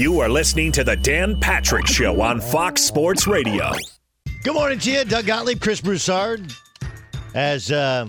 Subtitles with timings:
[0.00, 3.70] You are listening to the Dan Patrick Show on Fox Sports Radio.
[4.42, 6.50] Good morning to you, Doug Gottlieb, Chris Broussard.
[7.34, 8.08] As uh,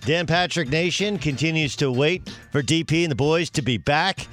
[0.00, 4.26] Dan Patrick Nation continues to wait for DP and the boys to be back.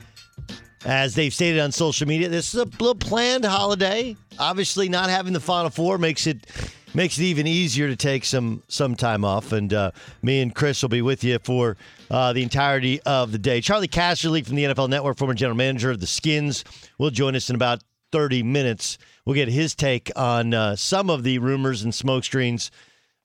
[0.86, 4.18] As they've stated on social media, this is a planned holiday.
[4.39, 6.47] Obviously, not having the Final Four makes it
[6.96, 9.52] makes it even easier to take some some time off.
[9.52, 9.91] And uh,
[10.21, 11.77] me and Chris will be with you for
[12.09, 13.62] uh, the entirety of the day.
[13.62, 16.63] Charley Casserly from the NFL Network, former general manager of the Skins,
[16.98, 18.98] will join us in about 30 minutes.
[19.26, 22.70] We'll get his take on uh, some of the rumors and smokescreens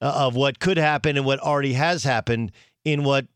[0.00, 2.52] uh, of what could happen and what already has happened
[2.84, 3.26] in what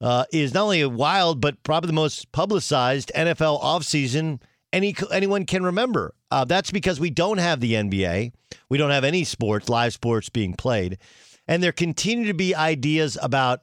[0.00, 4.40] uh, is not only a wild but probably the most publicized NFL offseason
[4.72, 6.14] any anyone can remember.
[6.30, 8.32] Uh, that's because we don't have the NBA,
[8.68, 10.98] we don't have any sports, live sports being played,
[11.46, 13.62] and there continue to be ideas about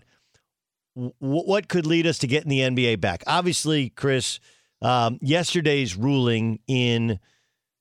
[0.96, 3.24] w- what could lead us to getting the NBA back.
[3.28, 4.40] Obviously, Chris,
[4.82, 7.20] um, yesterday's ruling in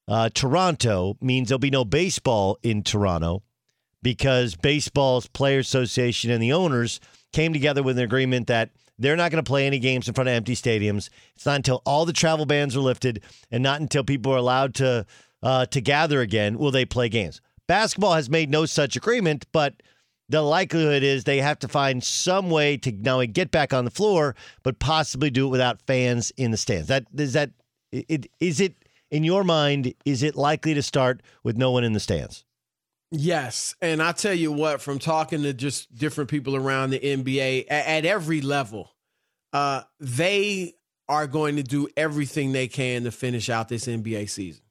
[0.07, 3.43] uh, Toronto means there'll be no baseball in Toronto
[4.03, 7.01] because baseball's players association and the owners
[7.33, 10.29] came together with an agreement that they're not going to play any games in front
[10.29, 11.09] of empty stadiums.
[11.35, 14.75] It's not until all the travel bans are lifted and not until people are allowed
[14.77, 15.07] to
[15.43, 17.41] uh, to gather again will they play games.
[17.67, 19.83] Basketball has made no such agreement, but
[20.29, 23.91] the likelihood is they have to find some way to only get back on the
[23.91, 26.89] floor, but possibly do it without fans in the stands.
[26.89, 27.51] That is that
[27.93, 28.75] it is it
[29.11, 29.95] in your mind?
[30.05, 32.45] Is it likely to start with no one in the stands?
[33.11, 33.75] Yes.
[33.81, 37.87] And I tell you what, from talking to just different people around the NBA at,
[37.87, 38.91] at every level,
[39.53, 40.75] uh, they
[41.09, 44.63] are going to do everything they can to finish out this NBA season.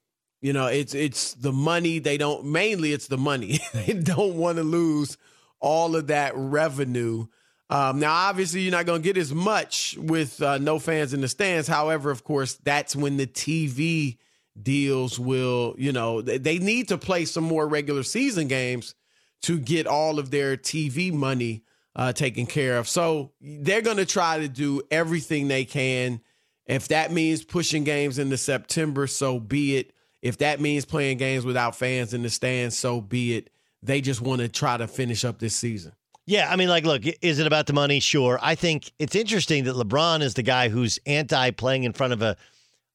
[0.42, 3.60] You know, it's it's the money they don't mainly it's the money.
[3.74, 5.18] they don't want to lose
[5.62, 7.28] all of that revenue.
[7.70, 11.22] Um, now, obviously, you're not going to get as much with uh, no fans in
[11.22, 11.68] the stands.
[11.68, 14.18] However, of course, that's when the TV
[14.62, 18.96] deals will, you know, they need to play some more regular season games
[19.44, 21.64] to get all of their TV money
[21.96, 22.88] uh, taken care of.
[22.88, 26.22] So they're going to try to do everything they can.
[26.66, 29.94] If that means pushing games into September, so be it.
[30.22, 33.50] If that means playing games without fans in the stands, so be it.
[33.82, 35.92] They just want to try to finish up this season.
[36.26, 38.00] Yeah, I mean, like, look, is it about the money?
[38.00, 38.40] Sure.
[38.42, 42.22] I think it's interesting that LeBron is the guy who's anti playing in front of
[42.22, 42.38] a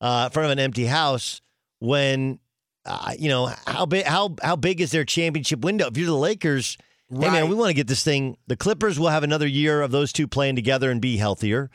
[0.00, 1.42] uh, front of an empty house
[1.80, 2.38] when
[2.84, 5.88] uh, you know how big how how big is their championship window?
[5.88, 6.78] If you're the Lakers,
[7.10, 7.30] right.
[7.30, 8.36] hey man, we want to get this thing.
[8.46, 11.70] The Clippers will have another year of those two playing together and be healthier.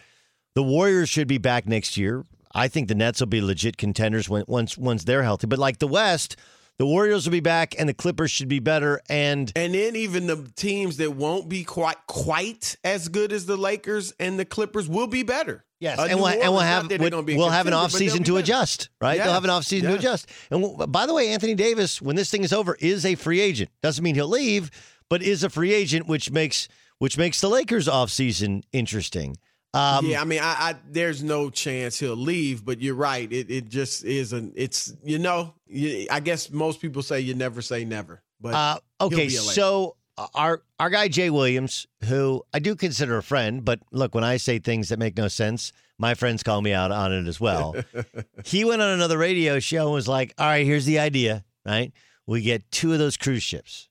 [0.55, 2.25] The Warriors should be back next year.
[2.53, 5.47] I think the Nets will be legit contenders when once once they're healthy.
[5.47, 6.35] But like the West,
[6.79, 10.27] the Warriors will be back and the Clippers should be better and and then even
[10.27, 14.89] the teams that won't be quite quite as good as the Lakers and the Clippers
[14.89, 15.65] will be better.
[15.79, 18.87] Yes, uh, and, we'll, and we'll have we'll, we'll have an off season to adjust,
[19.01, 19.17] right?
[19.17, 19.25] Yes.
[19.25, 19.95] They'll have an off season yes.
[19.95, 20.29] to adjust.
[20.49, 23.41] And we'll, by the way, Anthony Davis, when this thing is over, is a free
[23.41, 23.69] agent.
[23.81, 24.71] Doesn't mean he'll leave,
[25.09, 26.69] but is a free agent, which makes
[26.99, 29.35] which makes the Lakers off season interesting.
[29.73, 33.31] Um, yeah, I mean, I, I, there's no chance he'll leave, but you're right.
[33.31, 34.53] It it just isn't.
[34.55, 38.77] It's you know, you, I guess most people say you never say never, but uh,
[39.01, 39.29] okay.
[39.29, 44.13] So uh, our our guy Jay Williams, who I do consider a friend, but look,
[44.13, 47.27] when I say things that make no sense, my friends call me out on it
[47.27, 47.75] as well.
[48.45, 51.43] he went on another radio show and was like, "All right, here's the idea.
[51.65, 51.93] Right,
[52.27, 53.89] we get two of those cruise ships."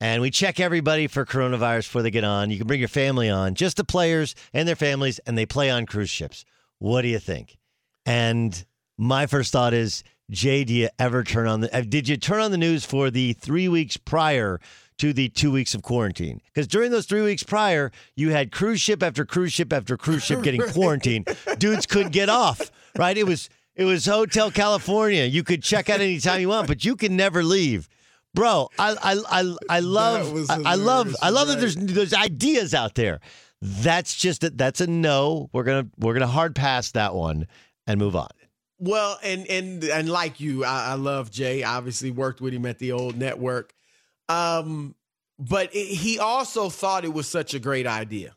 [0.00, 2.50] And we check everybody for coronavirus before they get on.
[2.50, 5.70] You can bring your family on, just the players and their families, and they play
[5.70, 6.44] on cruise ships.
[6.78, 7.56] What do you think?
[8.04, 8.64] And
[8.98, 11.74] my first thought is, Jay, do you ever turn on the?
[11.74, 14.60] Uh, did you turn on the news for the three weeks prior
[14.98, 16.40] to the two weeks of quarantine.
[16.46, 20.24] Because during those three weeks prior, you had cruise ship after cruise ship after cruise
[20.24, 21.28] ship getting quarantined.
[21.58, 23.16] Dudes couldn't get off, right?
[23.16, 25.24] It was it was Hotel California.
[25.24, 27.88] You could check out anytime you want, but you can never leave.
[28.34, 31.54] Bro, I I I, I love I, I, love I love right.
[31.54, 33.20] that there's there's ideas out there.
[33.62, 35.48] That's just a, that's a no.
[35.52, 37.46] We're gonna we're gonna hard pass that one
[37.86, 38.28] and move on.
[38.78, 41.62] Well, and and and like you, I, I love Jay.
[41.62, 43.72] Obviously, worked with him at the old network.
[44.28, 44.94] Um,
[45.38, 48.34] but it, he also thought it was such a great idea.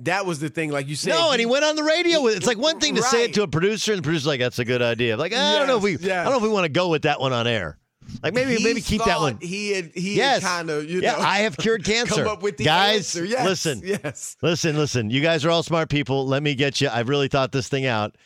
[0.00, 1.10] That was the thing, like you said.
[1.10, 2.38] No, and he went on the radio with it.
[2.38, 3.10] It's like one thing to right.
[3.10, 5.58] say it to a producer, and the producer's like, "That's a good idea." Like, I
[5.58, 6.10] don't know if we, yes.
[6.10, 7.78] I don't know if we want to go with that one on air.
[8.22, 9.38] Like maybe he maybe keep that one.
[9.40, 10.42] He had he yes.
[10.42, 11.18] kind of you yeah, know.
[11.20, 12.22] I have cured cancer.
[12.22, 13.14] Come up with the guys.
[13.14, 13.46] Yes.
[13.46, 15.10] Listen, yes, listen, listen.
[15.10, 16.26] You guys are all smart people.
[16.26, 16.88] Let me get you.
[16.88, 18.16] I've really thought this thing out.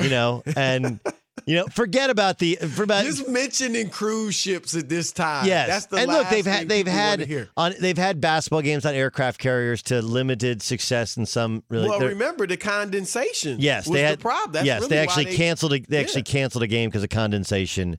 [0.00, 1.00] You know, and
[1.46, 5.46] You know, forget about the for about just mentioning cruise ships at this time.
[5.46, 8.94] Yes, that's the and look, they've had they've had on they've had basketball games on
[8.94, 11.88] aircraft carriers to limited success and some really.
[11.88, 13.60] Well, remember the condensation.
[13.60, 14.52] yes, was they had the problem.
[14.52, 15.72] That's yes, really they actually they- canceled.
[15.72, 17.98] A, they actually canceled a game because of condensation.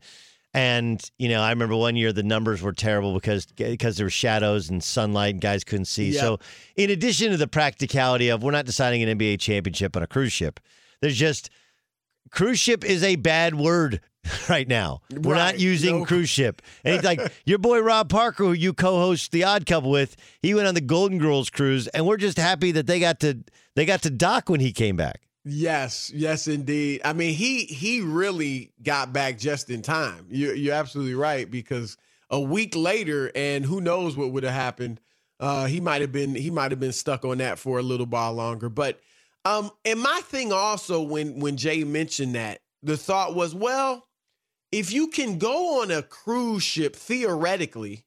[0.53, 4.09] And you know, I remember one year the numbers were terrible because because there were
[4.11, 6.09] shadows and sunlight, and guys couldn't see.
[6.09, 6.21] Yep.
[6.21, 6.39] So,
[6.75, 10.33] in addition to the practicality of we're not deciding an NBA championship on a cruise
[10.33, 10.59] ship,
[11.01, 11.51] there's just
[12.31, 14.01] cruise ship is a bad word
[14.49, 15.01] right now.
[15.11, 16.05] We're not using No.
[16.05, 16.61] cruise ship.
[16.83, 20.53] And it's like your boy Rob Parker, who you co-host The Odd Couple with, he
[20.55, 23.43] went on the Golden Girls cruise, and we're just happy that they got to
[23.75, 25.21] they got to dock when he came back.
[25.45, 27.01] Yes, yes, indeed.
[27.05, 30.25] I mean, he he really got back just in time.
[30.29, 31.97] You're you're absolutely right because
[32.29, 34.99] a week later, and who knows what would have happened.
[35.39, 38.05] Uh, he might have been he might have been stuck on that for a little
[38.05, 38.69] while longer.
[38.69, 38.99] But
[39.45, 44.05] um, and my thing also when when Jay mentioned that, the thought was, well,
[44.73, 48.05] if you can go on a cruise ship theoretically,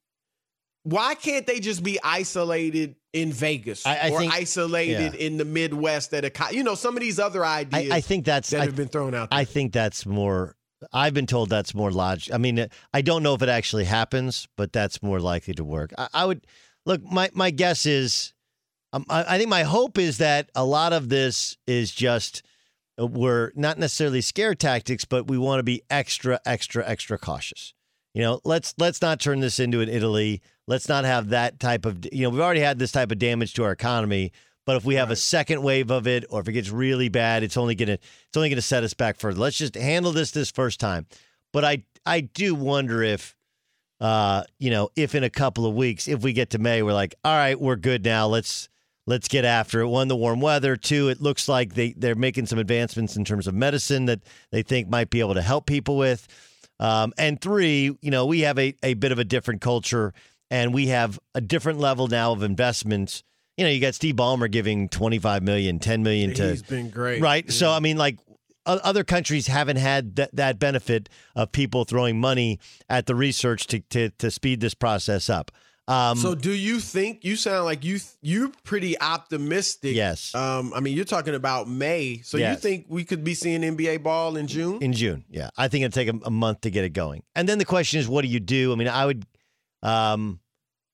[0.82, 5.26] why can't they just be isolated in Vegas I- I or think- isolated yeah.
[5.26, 8.24] in the Midwest at a co- you know some of these other ideas I think
[8.24, 9.38] that's that I, have been thrown out there.
[9.38, 10.56] I think that's more.
[10.92, 12.34] I've been told that's more logical.
[12.34, 15.92] I mean, I don't know if it actually happens, but that's more likely to work.
[15.96, 16.46] I, I would
[16.86, 17.02] look.
[17.02, 18.32] My my guess is,
[18.92, 22.42] um, I, I think my hope is that a lot of this is just
[23.00, 27.74] uh, we're not necessarily scare tactics, but we want to be extra, extra, extra cautious.
[28.14, 30.42] You know, let's let's not turn this into an Italy.
[30.66, 32.04] Let's not have that type of.
[32.12, 34.32] You know, we've already had this type of damage to our economy.
[34.64, 37.42] But if we have a second wave of it, or if it gets really bad,
[37.42, 39.40] it's only gonna it's only gonna set us back further.
[39.40, 41.06] Let's just handle this this first time.
[41.52, 43.34] But I I do wonder if,
[44.00, 46.92] uh, you know, if in a couple of weeks, if we get to May, we're
[46.92, 48.28] like, all right, we're good now.
[48.28, 48.68] Let's
[49.06, 49.88] let's get after it.
[49.88, 50.76] One, the warm weather.
[50.76, 54.20] Two, it looks like they they're making some advancements in terms of medicine that
[54.52, 56.28] they think might be able to help people with.
[56.78, 60.14] Um, and three, you know, we have a, a bit of a different culture
[60.52, 63.24] and we have a different level now of investments.
[63.56, 67.20] You know, you got Steve Ballmer giving 25 million, 10 million to He's been great,
[67.22, 67.44] right.
[67.46, 67.52] Yeah.
[67.52, 68.18] So I mean, like
[68.64, 73.80] other countries haven't had that, that benefit of people throwing money at the research to
[73.80, 75.50] to, to speed this process up.
[75.88, 79.96] Um, So, do you think you sound like you you're pretty optimistic?
[79.96, 80.32] Yes.
[80.34, 84.02] Um, I mean, you're talking about May, so you think we could be seeing NBA
[84.02, 84.80] ball in June?
[84.80, 87.24] in June, yeah, I think it'd take a, a month to get it going.
[87.34, 88.72] And then the question is, what do you do?
[88.72, 89.26] I mean, I would,
[89.82, 90.40] um,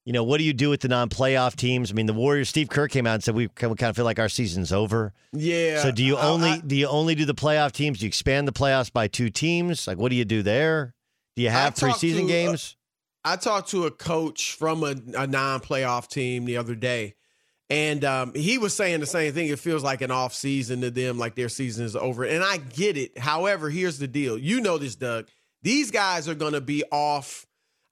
[0.04, 1.90] you know, what do you do with the non-playoff teams?
[1.90, 2.48] I mean, the Warriors.
[2.48, 5.12] Steve Kerr came out and said we kind of feel like our season's over.
[5.32, 5.82] yeah.
[5.82, 7.98] So do you I- only I- do you only do the playoff teams?
[7.98, 9.86] Do you expand the playoffs by two teams?
[9.86, 10.94] Like, what do you do there?
[11.36, 12.76] Do you have talked preseason to, uh, games?
[13.24, 17.14] I talked to a coach from a, a non-playoff team the other day,
[17.68, 19.48] and um, he was saying the same thing.
[19.48, 22.24] It feels like an off season to them, like their season is over.
[22.24, 23.18] And I get it.
[23.18, 24.38] However, here's the deal.
[24.38, 25.28] You know this, Doug.
[25.62, 27.44] These guys are going to be off.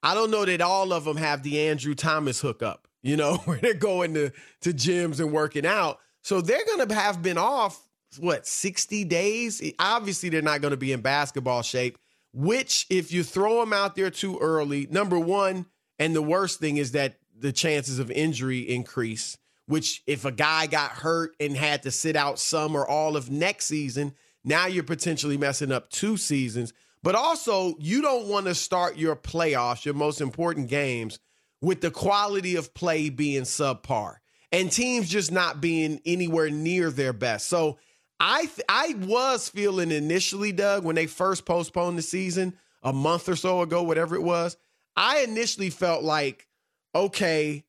[0.03, 2.89] I don't know that all of them have the Andrew Thomas hookup.
[3.03, 4.33] You know, where they're going to
[4.63, 5.99] to gyms and working out.
[6.23, 7.81] So they're going to have been off
[8.19, 9.63] what 60 days.
[9.79, 11.99] Obviously, they're not going to be in basketball shape
[12.37, 15.65] which if you throw them out there too early, number one,
[15.99, 19.39] and the worst thing is that the chances of injury increase.
[19.69, 23.31] Which if a guy got hurt and had to sit out some or all of
[23.31, 24.15] next season,
[24.45, 26.73] now you're potentially messing up two seasons.
[27.03, 31.19] But also, you don't want to start your playoffs, your most important games,
[31.61, 34.17] with the quality of play being subpar
[34.53, 37.49] and teams just not being anywhere near their best.
[37.49, 37.79] So
[38.19, 43.29] I th- I was feeling initially, Doug, when they first postponed the season a month
[43.29, 44.57] or so ago, whatever it was.
[44.97, 46.47] I initially felt like,
[46.95, 47.65] okay,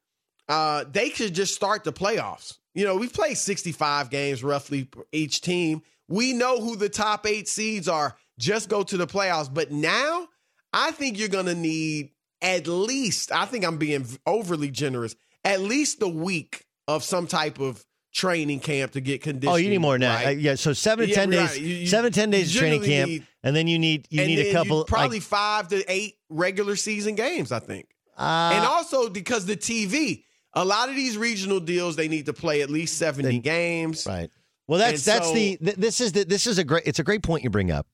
[0.48, 2.58] uh, they could just start the playoffs.
[2.74, 5.82] You know, we've played 65 games roughly each team.
[6.08, 8.16] We know who the top eight seeds are.
[8.40, 9.52] Just go to the playoffs.
[9.54, 10.28] But now,
[10.74, 15.62] I think you're going to need at least, I think I'm being overly generous, at
[15.62, 19.54] least a week of some type of training camp to get conditioned.
[19.54, 20.26] Oh, you need more than that.
[20.26, 20.38] right.
[20.38, 21.50] Uh, yeah, so seven to Yeah, ten right.
[21.50, 24.08] days, You- you- seven to ten days of training camp, need- and then you need
[24.10, 27.88] you need a couple probably like, five to eight regular season games, I think.
[28.18, 32.34] uh, and also because the TV, a lot of these regional deals, they need to
[32.34, 34.06] play at least 70 They- games.
[34.08, 34.30] Right.
[34.68, 37.00] Well, that's And that's so- the th- this is the this is a great it's
[37.00, 37.86] a great point you bring up,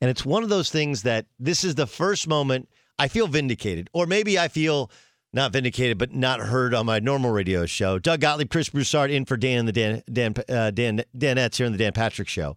[0.00, 3.88] and it's one of those things that this is the first moment I feel vindicated,
[3.92, 4.90] or maybe I feel
[5.32, 7.98] not vindicated, but not heard on my normal radio show.
[7.98, 11.72] Doug Gottlieb, Chris Broussard, in for Dan the Dan Dan uh, Dan Danettes here on
[11.72, 12.56] the Dan Patrick Show.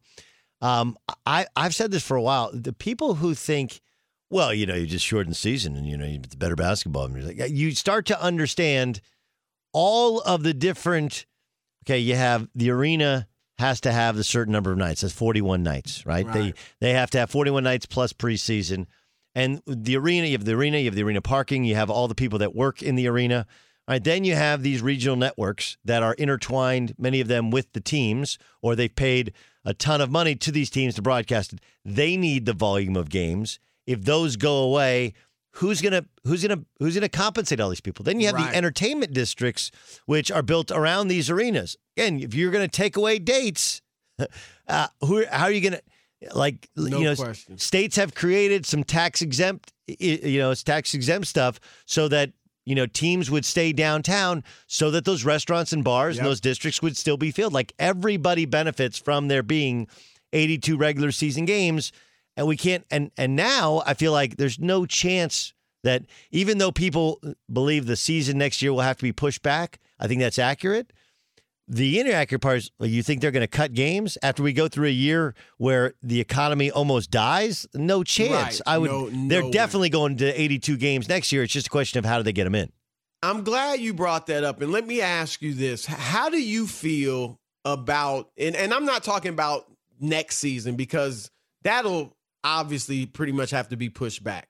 [0.61, 2.49] Um, I I've said this for a while.
[2.53, 3.81] The people who think,
[4.29, 7.05] well, you know, you just shorten the season and you know it's better basketball.
[7.05, 9.01] And you're like, you start to understand
[9.73, 11.25] all of the different.
[11.85, 13.27] Okay, you have the arena
[13.61, 15.01] has to have a certain number of nights.
[15.01, 16.25] That's 41 nights, right?
[16.25, 16.33] right?
[16.33, 18.87] They they have to have 41 nights plus preseason.
[19.33, 22.09] And the arena, you have the arena, you have the arena parking, you have all
[22.09, 23.47] the people that work in the arena.
[23.87, 27.71] All right, then you have these regional networks that are intertwined, many of them with
[27.73, 31.61] the teams, or they've paid a ton of money to these teams to broadcast it.
[31.85, 33.59] They need the volume of games.
[33.87, 35.13] If those go away,
[35.55, 38.03] who's gonna who's gonna who's gonna compensate all these people?
[38.03, 38.51] Then you have right.
[38.51, 39.71] the entertainment districts,
[40.05, 41.77] which are built around these arenas.
[41.97, 43.81] Again, if you're gonna take away dates,
[44.67, 45.81] uh, who how are you gonna
[46.33, 47.57] like no you know question.
[47.57, 52.31] states have created some tax exempt you know it's tax exempt stuff so that
[52.65, 56.21] you know teams would stay downtown so that those restaurants and bars yep.
[56.21, 59.87] and those districts would still be filled like everybody benefits from there being
[60.31, 61.91] 82 regular season games
[62.37, 66.71] and we can't and and now I feel like there's no chance that even though
[66.71, 67.21] people
[67.51, 70.93] believe the season next year will have to be pushed back, I think that's accurate.
[71.67, 74.87] The inaccurate part is you think they're going to cut games after we go through
[74.87, 77.65] a year where the economy almost dies?
[77.73, 78.61] No chance.
[78.65, 78.73] Right.
[78.73, 78.91] I would.
[78.91, 79.91] No, they're no definitely way.
[79.91, 81.43] going to 82 games next year.
[81.43, 82.71] It's just a question of how do they get them in.
[83.23, 86.67] I'm glad you brought that up, and let me ask you this: How do you
[86.67, 88.31] feel about?
[88.37, 89.65] And and I'm not talking about
[89.99, 91.29] next season because
[91.63, 94.49] that'll obviously pretty much have to be pushed back.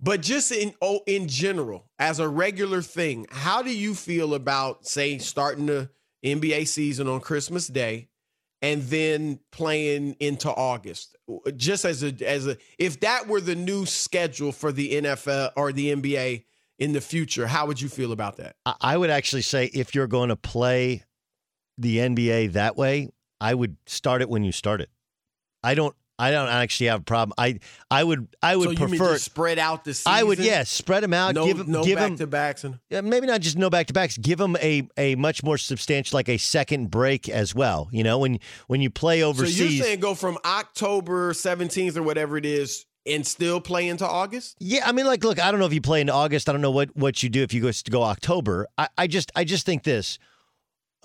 [0.00, 4.86] But just in oh, in general, as a regular thing, how do you feel about
[4.86, 5.90] say starting the
[6.24, 8.08] NBA season on Christmas Day
[8.62, 11.16] and then playing into August?
[11.56, 15.72] Just as a as a if that were the new schedule for the NFL or
[15.72, 16.44] the NBA
[16.78, 18.54] in the future, how would you feel about that?
[18.80, 21.02] I would actually say if you're going to play
[21.76, 24.90] the NBA that way, I would start it when you start it.
[25.64, 27.34] I don't I don't actually have a problem.
[27.38, 27.60] I
[27.90, 30.12] I would I would so prefer spread out the season.
[30.12, 31.34] I would yes, yeah, spread them out.
[31.34, 33.70] No, give them no give back them, to backs and yeah, maybe not just no
[33.70, 34.18] back to backs.
[34.18, 37.88] Give them a a much more substantial like a second break as well.
[37.92, 39.58] You know when when you play overseas.
[39.58, 44.06] So you're saying go from October 17th or whatever it is and still play into
[44.06, 44.56] August?
[44.60, 46.48] Yeah, I mean, like, look, I don't know if you play into August.
[46.48, 48.66] I don't know what what you do if you go to go October.
[48.76, 50.18] I, I just I just think this.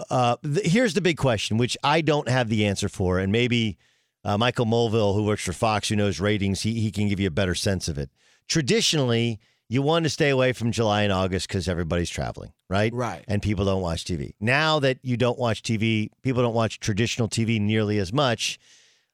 [0.10, 3.78] Uh, th- here's the big question, which I don't have the answer for, and maybe
[4.24, 7.28] uh, Michael Mulvihill, who works for Fox, who knows ratings, he, he can give you
[7.28, 8.10] a better sense of it.
[8.48, 9.40] Traditionally,
[9.70, 12.94] you want to stay away from July and August because everybody's traveling, right?
[12.94, 13.24] Right.
[13.28, 14.34] And people don't watch TV.
[14.40, 18.60] Now that you don't watch TV, people don't watch traditional TV nearly as much.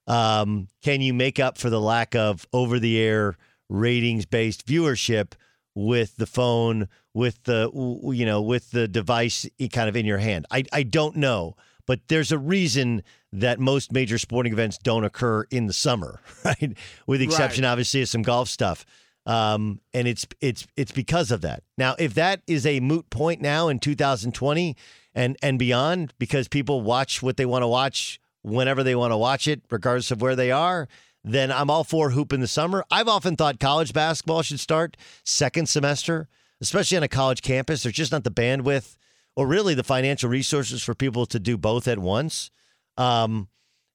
[0.08, 3.38] Um, can you make up for the lack of over the air
[3.70, 5.34] ratings based viewership
[5.76, 7.70] with the phone, with the
[8.14, 10.48] you know, with the device kind of in your hand?
[10.50, 15.44] I I don't know, but there's a reason that most major sporting events don't occur
[15.52, 16.76] in the summer, right?
[17.06, 17.72] With the exception, Right.
[17.72, 18.86] obviously, of some golf stuff.
[19.26, 21.62] Um, and it's it's it's because of that.
[21.78, 24.76] Now, if that is a moot point now in 2020
[25.14, 29.18] and and beyond, because people watch what they want to watch whenever they want to
[29.18, 30.88] watch it, regardless of where they are,
[31.24, 32.84] then I'm all for hoop in the summer.
[32.90, 36.28] I've often thought college basketball should start second semester,
[36.62, 37.84] especially on a college campus.
[37.84, 38.96] There's just not the bandwidth
[39.36, 42.50] or really the financial resources for people to do both at once.
[43.00, 43.48] Um,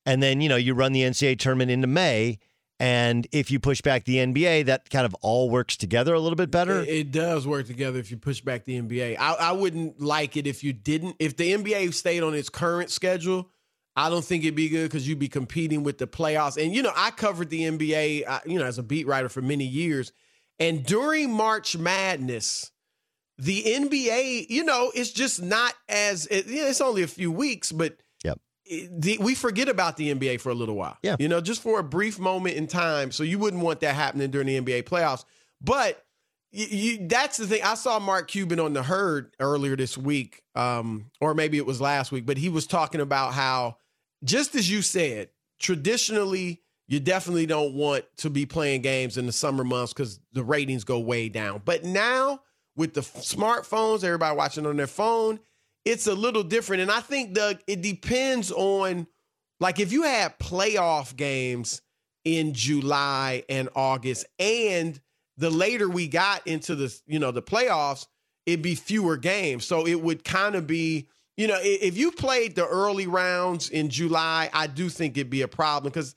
[0.06, 2.38] and then, you know, you run the NCAA tournament into May.
[2.80, 6.36] And if you push back the NBA, that kind of all works together a little
[6.36, 6.80] bit better.
[6.80, 9.16] It, it does work together if you push back the NBA.
[9.18, 11.16] I, I wouldn't like it if you didn't.
[11.20, 13.48] If the NBA stayed on its current schedule,
[13.96, 16.62] I don't think it'd be good because you'd be competing with the playoffs.
[16.62, 19.40] And you know, I covered the NBA, uh, you know, as a beat writer for
[19.40, 20.12] many years.
[20.58, 22.72] And during March Madness,
[23.38, 27.30] the NBA, you know, it's just not as it, you know, it's only a few
[27.30, 27.96] weeks, but
[28.66, 30.96] the, we forget about the NBA for a little while.
[31.02, 31.16] Yeah.
[31.18, 33.10] you know, just for a brief moment in time.
[33.10, 35.24] So you wouldn't want that happening during the NBA playoffs.
[35.60, 36.04] But
[36.50, 37.62] you, you, that's the thing.
[37.62, 41.80] I saw Mark Cuban on the herd earlier this week, um, or maybe it was
[41.80, 43.76] last week, but he was talking about how,
[44.22, 45.28] just as you said,
[45.58, 50.44] traditionally you definitely don't want to be playing games in the summer months because the
[50.44, 51.62] ratings go way down.
[51.64, 52.42] But now
[52.76, 55.40] with the f- smartphones, everybody watching on their phone,
[55.84, 56.82] it's a little different.
[56.82, 59.06] And I think Doug, it depends on
[59.60, 61.82] like if you had playoff games
[62.24, 65.00] in July and August, and
[65.36, 68.06] the later we got into the you know the playoffs,
[68.46, 69.64] it'd be fewer games.
[69.64, 73.90] So it would kind of be you know if you played the early rounds in
[73.90, 76.14] July, I do think it'd be a problem because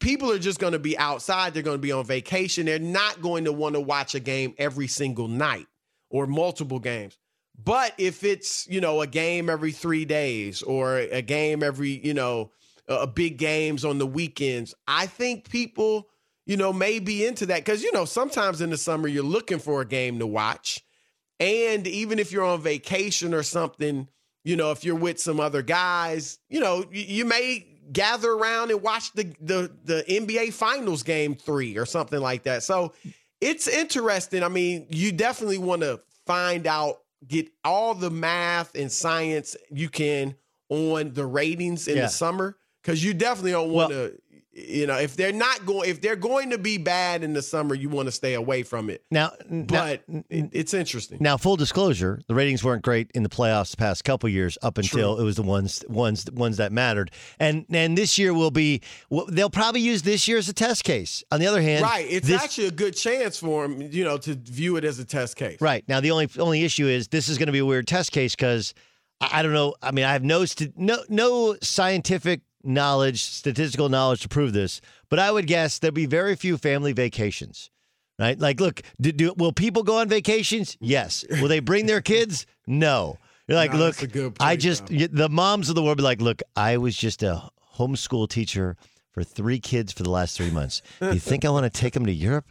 [0.00, 1.54] people are just going to be outside.
[1.54, 2.66] They're going to be on vacation.
[2.66, 5.66] They're not going to want to watch a game every single night
[6.10, 7.18] or multiple games.
[7.62, 12.14] But if it's, you know, a game every three days or a game every, you
[12.14, 12.50] know,
[12.88, 16.08] uh, big games on the weekends, I think people,
[16.46, 17.64] you know, may be into that.
[17.64, 20.84] Cause, you know, sometimes in the summer you're looking for a game to watch.
[21.40, 24.08] And even if you're on vacation or something,
[24.44, 28.70] you know, if you're with some other guys, you know, you, you may gather around
[28.70, 32.62] and watch the the the NBA Finals game three or something like that.
[32.62, 32.92] So
[33.40, 34.42] it's interesting.
[34.42, 39.88] I mean, you definitely want to find out, get all the math and science you
[39.88, 40.34] can
[40.68, 42.02] on the ratings in Yeah.
[42.02, 44.18] the summer because you definitely don't want Well- to.
[44.56, 47.74] You know, if they're not going, if they're going to be bad in the summer,
[47.74, 49.02] you want to stay away from it.
[49.10, 51.18] Now, But now, it, it's interesting.
[51.20, 54.78] now, full disclosure, the ratings weren't great in the playoffs the past couple years up
[54.78, 57.10] until it was the ones ones ones that mattered.
[57.40, 58.80] And and this year will be
[59.28, 61.24] they'll probably use this year as a test case.
[61.32, 62.06] On the other hand, Right.
[62.08, 65.04] It's this- actually a good chance for them, you know, to view it as a
[65.04, 65.60] test case.
[65.60, 68.12] Right now, the only only issue is this is going to be a weird test
[68.12, 68.72] case because
[69.20, 69.74] I, I don't know.
[69.82, 70.44] I mean, I have no
[70.76, 76.06] no no scientific knowledge, statistical knowledge to prove this, but I would guess there'll be
[76.06, 77.70] very few family vacations.
[78.18, 78.38] Right?
[78.38, 80.76] Like, look, do, do, will people go on vacations?
[80.80, 81.24] Yes.
[81.40, 82.46] Will they bring their kids?
[82.66, 83.18] No.
[83.48, 85.06] You're like, No, look, good I just though.
[85.10, 87.42] the moms of the world be like, look, I was just a
[87.76, 88.76] homeschool teacher
[89.10, 90.80] for three kids for the last three months.
[91.00, 92.46] You think I want to take them to Europe?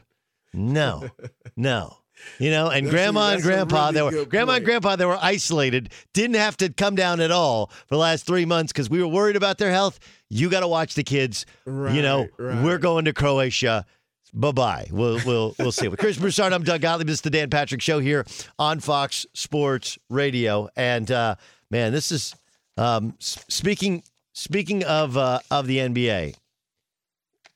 [0.53, 1.10] No,
[1.55, 1.98] no.
[2.39, 5.05] You know, and That's a- grandma and grandpa, really they were grandma and grandpa, they
[5.05, 8.89] were isolated, didn't have to come down at all for the last three months because
[8.89, 10.00] we were worried about their health.
[10.29, 11.46] You got to watch the kids.
[11.65, 12.63] you know, Right, right.
[12.63, 13.86] we're going to Croatia.
[14.34, 14.88] Bye bye.
[14.91, 15.88] We'll we'll we'll see.
[15.88, 17.08] With Chris Broussard, I'm Doug Gottlieb.
[17.08, 18.25] This is the Dan Patrick Show here
[18.58, 20.70] on Fox Sports Radio.
[20.75, 21.36] And uh,
[21.70, 22.36] man, this is
[22.77, 24.01] um, speaking
[24.34, 26.36] speaking of uh, of the NBA.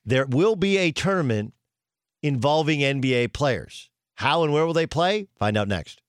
[0.05, 1.53] There will be a tournament
[2.21, 3.89] involving NBA players.
[4.17, 5.27] How and where will they play?
[5.37, 6.01] Find out next.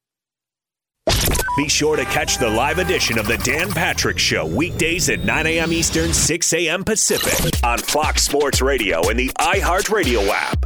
[1.58, 5.46] Be sure to catch the live edition of the Dan Patrick Show weekdays at 9
[5.46, 5.72] a.m.
[5.72, 6.84] Eastern, 6 a.m.
[6.84, 10.64] Pacific on Fox Sports Radio and the iHeartRadio app.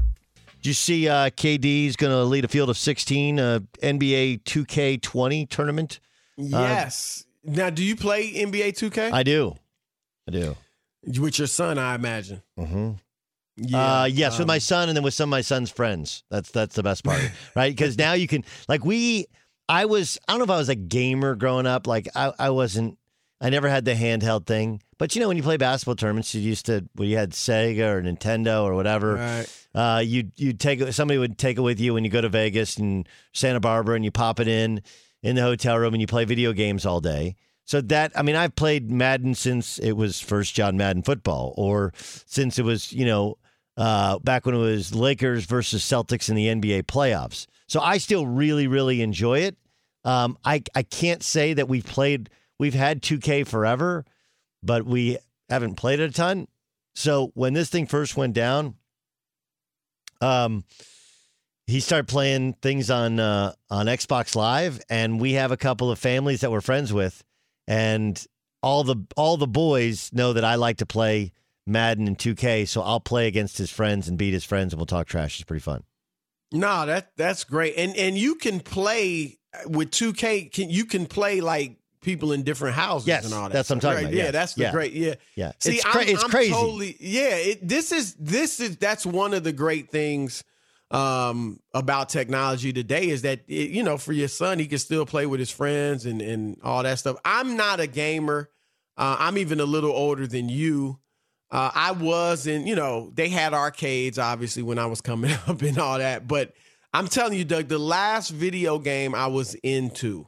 [0.58, 5.50] Did you see uh, KD's going to lead a field of 16 uh, NBA 2K20
[5.50, 5.98] tournament?
[6.36, 7.24] Yes.
[7.42, 9.12] now, do you play NBA 2K?
[9.12, 9.56] I do.
[10.28, 10.56] I do.
[11.18, 12.42] With your son, I imagine.
[12.56, 12.92] Mm-hmm.
[13.62, 14.02] Yeah.
[14.02, 16.24] uh, yes, with um, my son and then with some of my son's friends.
[16.30, 17.20] That's that's the best part,
[17.56, 17.74] right?
[17.74, 19.26] Because now you can like we.
[19.68, 21.86] I was I don't know if I was a gamer growing up.
[21.86, 22.98] Like I I wasn't.
[23.40, 24.82] I never had the handheld thing.
[24.98, 27.94] But you know when you play basketball tournaments, you used to when you had Sega
[27.94, 29.14] or Nintendo or whatever.
[29.14, 29.66] Right.
[29.74, 30.92] Uh, you you take.
[30.92, 34.04] Somebody would take it with you when you go to Vegas and Santa Barbara, and
[34.04, 34.82] you pop it in
[35.22, 37.36] in the hotel room, and you play video games all day.
[37.64, 41.92] So that I mean, I've played Madden since it was first John Madden football, or
[41.96, 43.38] since it was you know
[43.76, 47.46] uh, back when it was Lakers versus Celtics in the NBA playoffs.
[47.66, 49.56] So I still really really enjoy it.
[50.04, 54.04] Um, I I can't say that we've played we've had 2K forever,
[54.62, 56.48] but we haven't played it a ton.
[56.94, 58.74] So when this thing first went down,
[60.20, 60.64] um,
[61.66, 65.98] he started playing things on uh, on Xbox Live, and we have a couple of
[65.98, 67.22] families that we're friends with,
[67.66, 68.24] and
[68.62, 71.32] all the all the boys know that I like to play
[71.66, 74.86] Madden and 2K, so I'll play against his friends and beat his friends, and we'll
[74.86, 75.38] talk trash.
[75.38, 75.84] It's pretty fun.
[76.52, 77.74] No, that that's great.
[77.76, 80.52] And and you can play with 2K.
[80.52, 83.52] Can you can play like people in different houses Yes, and all that.
[83.52, 84.02] that's what I'm talking right?
[84.06, 84.32] about, Yeah, yes.
[84.32, 84.72] that's the Yeah.
[84.72, 84.92] great.
[84.92, 85.14] Yeah.
[85.36, 86.52] Yeah, See, it's, cra- I'm, it's I'm crazy.
[86.52, 87.36] Totally, yeah.
[87.36, 90.42] It, this is this is that's one of the great things
[90.90, 95.06] um, about technology today is that it, you know for your son he can still
[95.06, 97.16] play with his friends and and all that stuff.
[97.24, 98.50] I'm not a gamer.
[98.96, 100.98] Uh, I'm even a little older than you.
[101.52, 105.60] Uh, I was in, you know, they had arcades obviously when I was coming up
[105.60, 106.26] and all that.
[106.26, 106.54] But
[106.94, 110.26] I'm telling you, Doug, the last video game I was into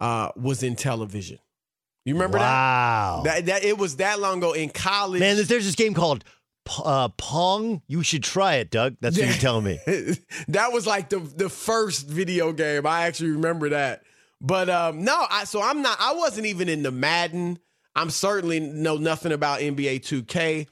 [0.00, 1.38] uh, was Intellivision.
[2.04, 3.22] You remember wow.
[3.24, 3.46] that?
[3.46, 5.20] That that it was that long ago in college.
[5.20, 6.24] Man, there's this game called
[6.82, 7.82] uh, Pong.
[7.86, 8.96] You should try it, Doug.
[9.00, 9.78] That's what you're telling me.
[10.48, 12.86] that was like the the first video game.
[12.86, 14.02] I actually remember that.
[14.40, 17.58] But um no, I so I'm not I wasn't even in the Madden.
[17.98, 20.68] I'm certainly know nothing about NBA 2K.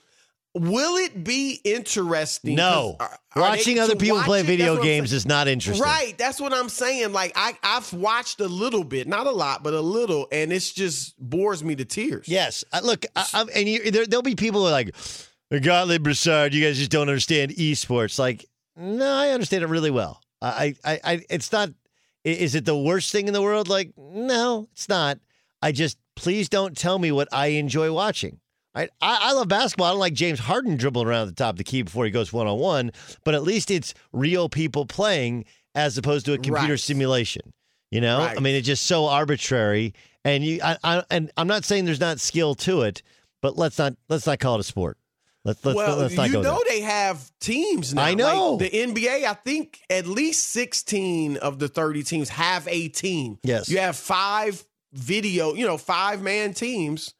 [0.54, 2.54] Will it be interesting?
[2.54, 2.96] No.
[3.00, 4.46] are- are watching other people watch play it?
[4.46, 5.84] video That's what I'm games is not interesting.
[5.84, 7.12] Right, that's what I'm saying.
[7.12, 10.72] Like I, I've watched a little bit, not a lot, but a little, and it's
[10.72, 12.26] just bores me to tears.
[12.28, 12.64] Yes.
[12.72, 14.94] Uh, look, I, and you, there, there'll be people who are like,
[15.50, 18.18] Gottlieb Broussard, you guys just don't understand esports.
[18.18, 20.22] Like, no, I understand it really well.
[20.40, 21.70] I, I, I, it's not.
[22.24, 23.68] Is it the worst thing in the world?
[23.68, 25.18] Like, no, it's not.
[25.60, 28.40] I just please don't tell me what I enjoy watching.
[28.74, 28.90] Right?
[29.00, 29.86] I, I love basketball.
[29.86, 32.30] I don't like James Harden dribbling around the top of the key before he goes
[32.32, 32.92] one on one,
[33.24, 36.80] but at least it's real people playing as opposed to a computer Right.
[36.80, 37.52] simulation.
[37.90, 39.94] You know, I mean, it's just so arbitrary.
[40.24, 43.00] And you, I, I, and I'm not saying there's not skill to it,
[43.40, 44.98] but let's not let's not call it a sport.
[45.44, 46.76] Let's let's, well, let's not you go know there.
[46.76, 48.02] they have teams now.
[48.02, 48.54] I know.
[48.54, 53.38] Like the NBA, I think at least 16 of the 30 teams have a team.
[53.44, 53.68] Yes.
[53.68, 54.64] You have five
[54.96, 57.14] video, you know, five man teams,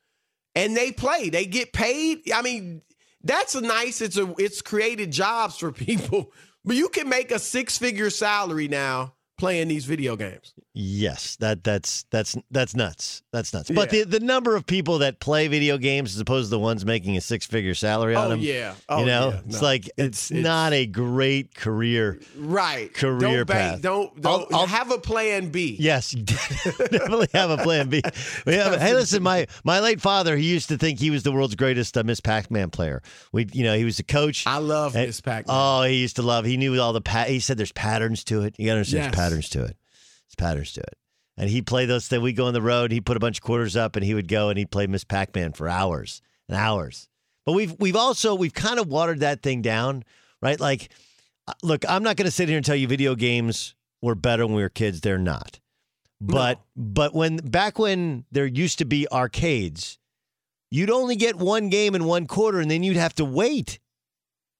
[0.55, 1.31] and they play.
[1.31, 2.31] They get paid.
[2.33, 2.83] I mean,
[3.23, 4.01] that's a nice.
[4.01, 6.33] It's a it's created jobs for people.
[6.65, 10.55] But you can make a six figure salary now playing these video games.
[10.73, 13.23] Yes, that that's that's that's nuts.
[13.33, 13.71] That's nuts.
[13.71, 14.05] But Yeah.
[14.05, 17.17] the the number of people that play video games as opposed to the ones making
[17.17, 18.41] a six figure salary on Oh them.
[18.41, 18.75] yeah.
[18.89, 19.41] Oh, you know, yeah.
[19.47, 22.21] it's like it's, it's- not a great career.
[22.37, 23.83] right career don't bank- path.
[23.83, 25.77] Don't don't I'll- I'll- have a plan B.
[25.81, 26.11] Yes,
[26.65, 28.03] definitely have a plan B.
[28.47, 31.33] We have, hey, listen, my my late father, he used to think he was the
[31.33, 33.03] world's greatest uh, Miss Pac-Man player.
[33.33, 34.47] We, you know, he was a coach.
[34.47, 35.47] I love And- Miss Pac.
[35.47, 35.57] Man.
[35.59, 36.45] Oh, he used to love.
[36.45, 37.29] He knew all the pat.
[37.29, 38.55] He said there's patterns to it.
[38.59, 39.15] You got to understand Yes.
[39.27, 39.77] Patterns to it.
[40.27, 40.95] There's patterns to it.
[41.37, 42.09] And he'd play those.
[42.09, 42.93] That We'd go on the road.
[42.93, 45.05] He'd put a bunch of quarters up, and he would go and he'd play Miss
[45.05, 47.09] Pac-Man for hours and hours.
[47.45, 50.05] But we've we've also we've kind of watered that thing down,
[50.41, 50.59] right?
[50.59, 50.89] Like,
[51.47, 54.47] uh, look, I'm not going to sit here and tell you video games were better
[54.47, 55.01] when we were kids.
[55.01, 55.61] They're not.
[56.21, 59.99] But but when back when there used to be arcades,
[60.71, 63.79] you'd only get one game in one quarter, and then you'd have to wait.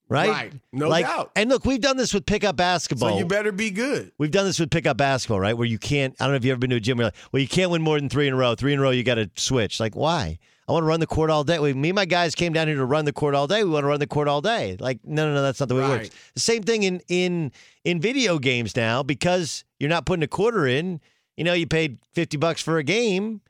[0.09, 0.31] Right?
[0.31, 0.53] Right.
[0.73, 1.33] No like, doubt.
[1.35, 3.11] And look, we've done this with pickup basketball.
[3.11, 4.13] So you better be good.
[4.19, 5.57] We've done this with pickup basketball, right?
[5.57, 6.15] Where you can't.
[6.21, 7.49] I don't know if you've ever been to a gym where you're like, well, you
[7.49, 8.55] can't win more than three in a row.
[8.55, 9.81] Three in a row, you got to switch.
[9.81, 10.39] Like, why?
[10.69, 11.59] I want to run the court all day.
[11.59, 13.63] We, me and my guys came down here to run the court all day.
[13.65, 14.77] We want to run the court all day.
[14.79, 16.01] Like, no, no, no, that's not the way it Right.
[16.03, 16.11] works.
[16.35, 17.53] The same thing in in
[17.85, 21.01] in video games now because you're not putting a quarter in.
[21.37, 23.41] You know, you paid fifty bucks for a game.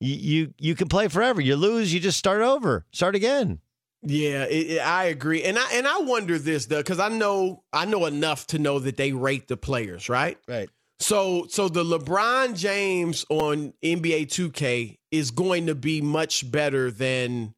[0.00, 1.40] You you, you can play forever.
[1.40, 3.60] You lose, you just start over, start again.
[4.02, 7.62] Yeah, it, it- I agree, and I and I wonder this though because I know
[7.72, 10.38] I know enough to know that they rate the players, right?
[10.46, 10.68] Right.
[11.00, 17.54] So so the LeBron James on NBA 2K is going to be much better than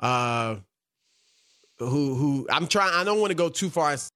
[0.00, 0.56] uh
[1.78, 4.10] who who I'm trying I don't want to go too far as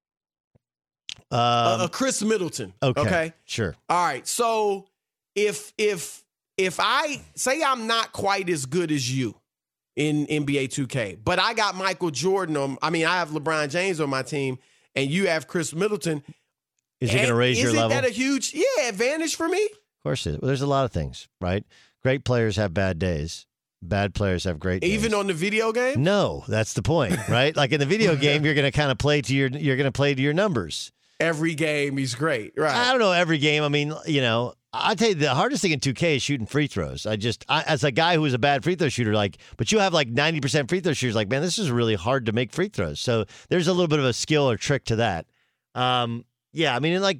[1.31, 2.73] Um, uh, uh, Khris Middleton.
[2.81, 3.01] okay.
[3.01, 3.33] okay.
[3.45, 3.75] Sure.
[3.89, 4.27] All right.
[4.27, 4.87] So
[5.35, 6.23] if if
[6.57, 9.35] if I say I'm not quite as good as you
[9.95, 13.99] in NBA 2K, but I got Michael Jordan on I mean I have LeBron James
[13.99, 14.57] on my team
[14.95, 16.23] and you have Khris Middleton.
[16.99, 17.91] Is it going to raise your level?
[17.91, 19.63] isn't that a huge yeah advantage for me?
[19.63, 20.41] Of course, it is.
[20.41, 21.63] Well, there's a lot of things, right?
[22.03, 23.45] Great players have bad days.
[23.83, 24.91] Bad players have great days.
[24.91, 26.03] Even on the video game?
[26.03, 27.55] no, that's the point, right?
[27.55, 29.85] like in the video game, you're going to kind of play to your you're going
[29.85, 30.91] to play to your numbers.
[31.19, 32.53] Every game he's great.
[32.55, 32.73] Right.
[32.73, 33.63] I don't know every game.
[33.63, 36.67] I mean, you know, I tell you the hardest thing in 2K is shooting free
[36.67, 37.05] throws.
[37.05, 39.71] I just I, as a guy who was a bad free throw shooter, like, but
[39.71, 41.15] you have like 90% free throw shooters.
[41.15, 42.99] Like, man, this is really hard to make free throws.
[42.99, 45.25] So there's a little bit of a skill or trick to that.
[45.75, 47.19] Um, yeah, I mean, like,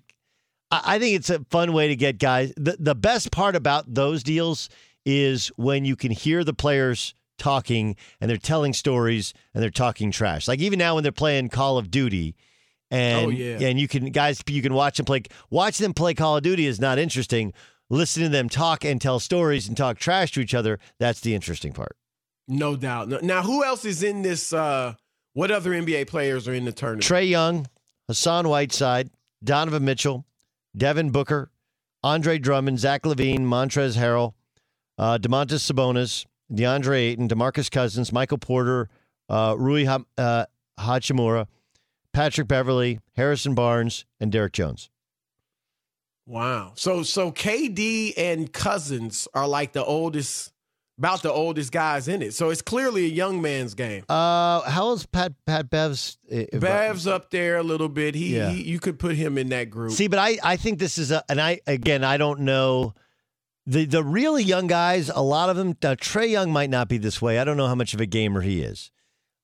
[0.72, 2.54] I, I think it's a fun way to get guys.
[2.56, 4.70] The the best part about those deals
[5.06, 10.12] is when you can hear the players talking and they're telling stories and they're talking
[10.12, 10.48] trash.
[10.48, 12.36] Like even now when they're playing Call of Duty.
[12.92, 13.58] And Oh, yeah.
[13.68, 16.66] and you can guys you can watch them play watch them play Call of Duty
[16.66, 17.54] is not interesting.
[17.90, 21.34] Listening to them talk and tell stories and talk trash to each other, that's the
[21.36, 21.96] interesting part.
[22.48, 23.24] No doubt.
[23.24, 24.94] Now who else is in this uh
[25.34, 27.04] what other NBA players are in the tournament?
[27.06, 27.68] Trae Young,
[28.10, 29.10] Hassan Whiteside,
[29.44, 30.26] Donovan Mitchell,
[30.76, 31.50] Devin Booker,
[32.04, 34.34] Andre Drummond, Zach LaVine, Montrezl Harrell,
[34.98, 38.90] uh, Domantas Sabonis, DeAndre Ayton, DeMarcus Cousins, Michael Porter,
[39.30, 40.46] uh, Rui ha- uh,
[40.80, 41.48] Hachimura,
[42.14, 44.90] Patrick Beverley, Harrison Barnes, and Derrick Jones.
[46.26, 46.74] Wow.
[46.76, 50.54] So so KD and Cousins are like the oldest
[50.98, 52.34] about the oldest guys in it.
[52.34, 54.04] So it's clearly a young man's game.
[54.08, 56.18] Uh, how old's Pat Pat Bev's?
[56.32, 58.14] uh, Bev's up there a little bit.
[58.14, 58.50] He, Yeah.
[58.52, 59.92] he you could put him in that group.
[59.94, 62.94] See, but I, I think this is a, and I again I don't know
[63.66, 65.10] the the really young guys.
[65.10, 67.40] A lot of them, uh, Trae Young might not be this way.
[67.40, 68.92] I don't know how much of a gamer he is,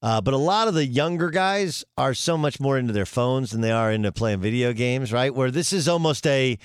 [0.01, 3.51] uh, but a lot of the younger guys are so much more into their phones
[3.51, 5.11] than they are into playing video games.
[5.11, 6.57] Right, where this is almost a,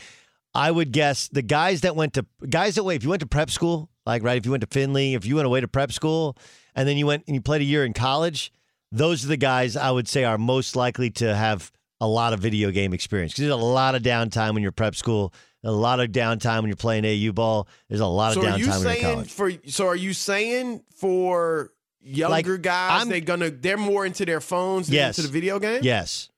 [0.54, 2.96] I would guess the guys that went to guys that wait.
[2.96, 5.36] If you went to prep school, like right, if you went to Findlay, if you
[5.36, 6.36] went away to prep school,
[6.74, 8.52] and then you went and you played a year in college,
[8.90, 12.40] those are the guys I would say are most likely to have a lot of
[12.40, 15.32] video game experience because there's a lot of downtime when you're prep school,
[15.64, 17.68] a lot of downtime when you're playing AU ball.
[17.88, 19.32] There's a lot of so downtime when you're in saying college.
[19.32, 21.70] for so are you saying for
[22.02, 25.18] younger guys I'm- they're gonna they're more into their phones than Yes.
[25.18, 25.80] into the video game?
[25.82, 26.28] Yes,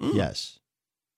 [0.00, 0.58] Mm, yes,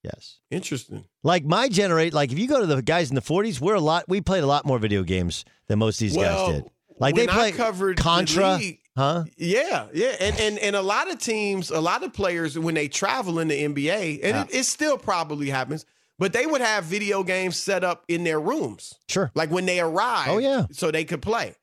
[0.02, 0.38] yes.
[0.50, 1.04] Interesting.
[1.22, 3.80] Like my generate, like if you go to the guys in the 40s, we're a
[3.80, 4.04] lot.
[4.08, 6.70] We played a lot more video games than most of these well, guys did.
[7.00, 9.24] Like they played covered Contra, league, huh?
[9.36, 12.86] Yeah, yeah, and and and a lot of teams, a lot of players, when they
[12.88, 15.86] travel in the NBA, and it, it still probably happens,
[16.20, 19.32] but they would have video games set up in their rooms, Sure.
[19.34, 20.28] like when they arrive.
[20.28, 20.66] Oh, yeah.
[20.70, 21.56] so they could play,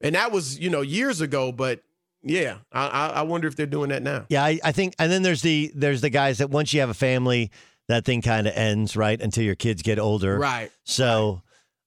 [0.00, 1.82] and that was you know years ago, but
[2.22, 4.24] yeah, I I, wonder if they're doing that now.
[4.28, 6.88] Yeah, I, I think, and then there's the there's the guys that once you have
[6.88, 7.50] a family,
[7.88, 10.38] that thing kind of ends right until your kids get older.
[10.38, 10.70] Right.
[10.84, 11.42] So,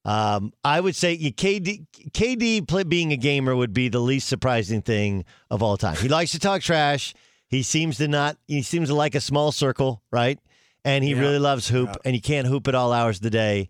[0.06, 5.26] Um, I would say KD, KD being a gamer would be the least surprising thing
[5.52, 5.98] of all time.
[5.98, 7.14] He likes to talk trash.
[7.50, 8.38] He seems to not.
[8.48, 10.40] He seems to like a small circle, right?
[10.86, 11.20] And he yeah.
[11.20, 11.96] really loves hoop, yeah.
[12.06, 13.68] and he can't hoop at all hours of the day.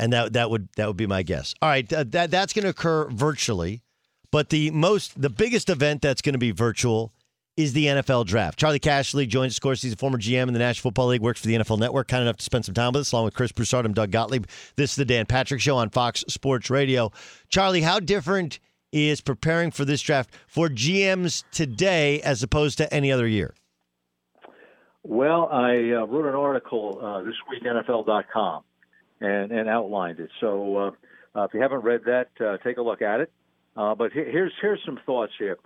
[0.00, 1.54] And that that would that would be my guess.
[1.60, 3.82] All right, that that's going to occur virtually,
[4.32, 7.12] but the most the biggest event that's going to be virtual
[7.56, 8.58] is the NFL draft.
[8.58, 9.58] Charley Casserly joins us.
[9.58, 11.78] Of course, he's a former GM in the National Football League, works for the NFL
[11.78, 14.10] Network, kind enough to spend some time with us, along with Chris Broussard and Doug
[14.10, 14.46] Gottlieb.
[14.76, 17.12] This is the Dan Patrick Show on Fox Sports Radio.
[17.50, 18.58] Charley, how different
[18.92, 23.54] is preparing for this draft for GMs today as opposed to any other year?
[25.02, 28.62] Well, I uh, wrote an article uh, this week, NFL.com,
[29.20, 30.30] and, and outlined it.
[30.40, 30.90] So uh,
[31.38, 33.32] uh, if you haven't read that, uh, take a look at it.
[33.74, 35.56] But here's here's some thoughts here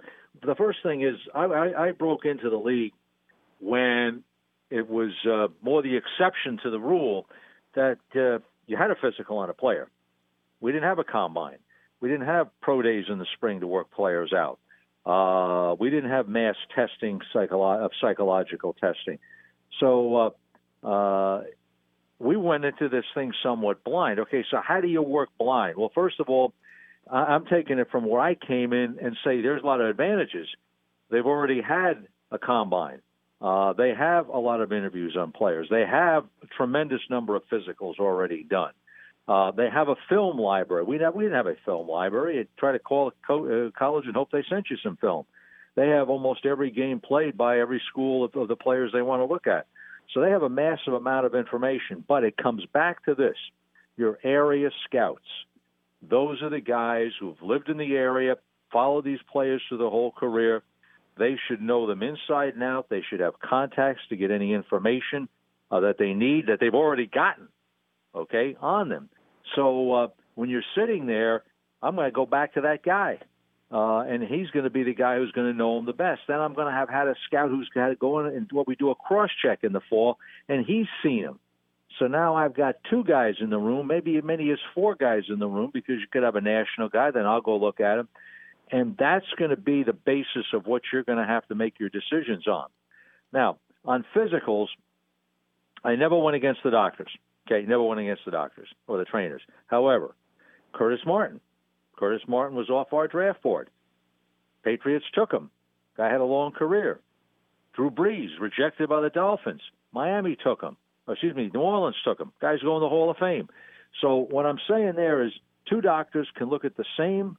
[0.44, 2.92] the first thing is I, I, I broke into the league
[3.60, 4.22] when
[4.70, 5.10] it was
[5.62, 7.26] more the exception to the rule
[7.74, 7.98] that
[8.66, 9.88] you had a physical on a player.
[10.60, 11.58] We didn't have a combine.
[12.00, 14.58] We didn't have pro days in the spring to work players out.
[15.06, 19.18] Uh, we didn't have mass testing psycholo- psychological testing.
[19.80, 20.34] So
[20.82, 21.42] uh, uh,
[22.18, 24.20] we went into this thing somewhat blind.
[24.20, 25.76] Okay, so how do you work blind?
[25.76, 26.52] Well, first of all,
[27.10, 30.48] I'm taking it from where I came in and say there's a lot of advantages.
[31.10, 33.00] They've already had a combine.
[33.40, 35.68] Uh, they have a lot of interviews on players.
[35.70, 38.72] They have a tremendous number of physicals already done.
[39.26, 40.84] Uh, they have a film library.
[40.84, 42.38] We, have, we didn't have a film library.
[42.38, 45.26] You try to call a co- uh, college and hope they sent you some film.
[45.76, 49.20] They have almost every game played by every school of, of the players they want
[49.20, 49.66] to look at.
[50.12, 52.04] So they have a massive amount of information.
[52.06, 53.36] But it comes back to this
[53.96, 55.24] your area scouts
[56.10, 58.36] those are the guys who've lived in the area,
[58.72, 60.62] followed these players through the whole career.
[61.18, 62.88] They should know them inside and out.
[62.88, 65.28] They should have contacts to get any information
[65.70, 67.48] uh, that they need that they've already gotten,
[68.14, 69.08] okay, on them.
[69.54, 71.44] So uh, when you're sitting there,
[71.82, 73.18] I'm going to go back to that guy.
[73.74, 76.20] Uh, and he's going to be the guy who's going to know him the best.
[76.28, 78.68] Then I'm going to have had a scout who's got to go in and what
[78.68, 81.40] we do a cross check in the fall, and he's seen him.
[81.98, 85.24] So now I've got two guys in the room, maybe as many as four guys
[85.28, 87.10] in the room, because you could have a national guy.
[87.10, 88.08] Then I'll go look at him,
[88.70, 91.80] and that's going to be the basis of what you're going to have to make
[91.80, 92.68] your decisions on.
[93.32, 94.68] Now, on physicals,
[95.82, 97.10] I never went against the doctors.
[97.50, 99.42] Okay, never went against the doctors or the trainers.
[99.66, 100.14] However,
[100.72, 101.40] Curtis Martin,
[101.96, 103.70] Curtis Martin was off our draft board.
[104.64, 105.50] Patriots took him.
[105.96, 107.00] Guy had a long career.
[107.74, 109.62] Drew Brees rejected by the Dolphins.
[109.92, 110.76] Miami took him
[111.12, 112.32] excuse me, New Orleans took him.
[112.40, 113.48] Guys go in the Hall of Fame.
[114.00, 115.32] So what I'm saying there is
[115.68, 117.36] two doctors can look at the same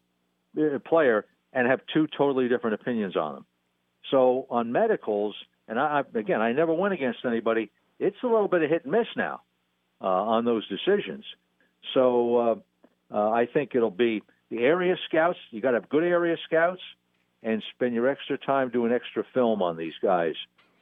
[0.57, 3.45] uh, player and have two totally different opinions on them.
[4.11, 5.35] So on medicals,
[5.67, 7.71] and I, again, I never went against anybody.
[7.99, 9.41] It's a little bit of hit and miss now
[10.01, 11.23] uh, on those decisions.
[11.93, 15.39] So uh, uh, I think it'll be the area scouts.
[15.51, 16.81] You got to have good area scouts
[17.43, 20.35] and spend your extra time doing extra film on these guys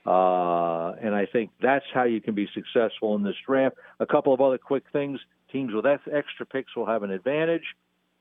[0.06, 3.76] uh, and I think that's how you can be successful in this draft.
[4.00, 5.20] A couple of other quick things.
[5.52, 7.64] Teams with extra picks will have an advantage.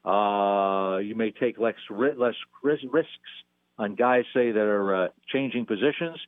[0.05, 3.09] Uh, you may take less, less risks
[3.78, 6.18] on guys, say, that are uh, changing positions.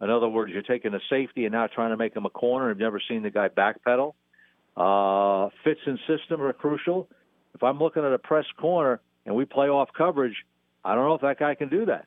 [0.00, 2.70] In other words, you're taking a safety and now trying to make him a corner.
[2.70, 4.14] You've never seen the guy backpedal.
[4.76, 7.08] Uh, fits and system are crucial.
[7.54, 10.36] If I'm looking at a press corner and we play off coverage,
[10.84, 12.06] I don't know if that guy can do that.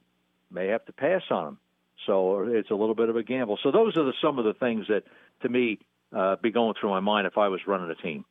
[0.51, 1.57] May have to pass on him.
[2.05, 3.57] So it's a little bit of a gamble.
[3.63, 5.03] So those are the, some of the things that,
[5.41, 5.79] to me,
[6.15, 8.23] uh, be going through my mind if I was running a team.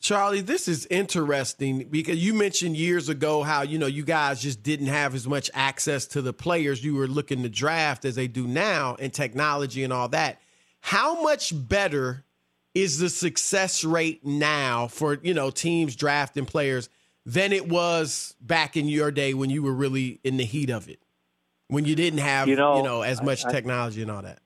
[0.00, 4.60] Charley, this is interesting because you mentioned years ago how you know you guys just
[4.64, 8.26] didn't have as much access to the players you were looking to draft as they
[8.26, 10.40] do now, and technology and all that.
[10.80, 12.24] How much better
[12.74, 16.88] is the success rate now for you know teams drafting players
[17.24, 20.88] than it was back in your day when you were really in the heat of
[20.88, 20.98] it?
[21.72, 24.40] when you didn't have you know, you know as much I, technology and all that?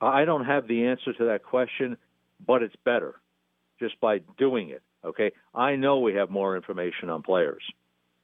[0.00, 1.96] I don't have the answer to that question,
[2.44, 3.14] but it's better
[3.78, 4.82] just by doing it.
[5.04, 7.62] Okay, I know we have more information on players.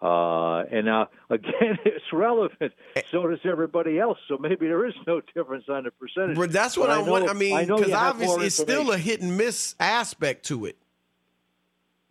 [0.01, 2.73] Uh, and now, again, it's relevant.
[3.11, 4.19] So does everybody else.
[4.29, 6.37] So maybe there is no difference on the percentage.
[6.37, 7.29] But that's what but I, I want.
[7.29, 10.77] I mean, because obviously it's still a hit and miss aspect to it.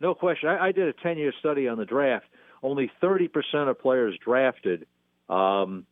[0.00, 0.48] No question.
[0.48, 2.26] I, I did a 10 year study on the draft.
[2.62, 3.30] Only 30%
[3.68, 4.86] of players drafted
[5.28, 5.86] um,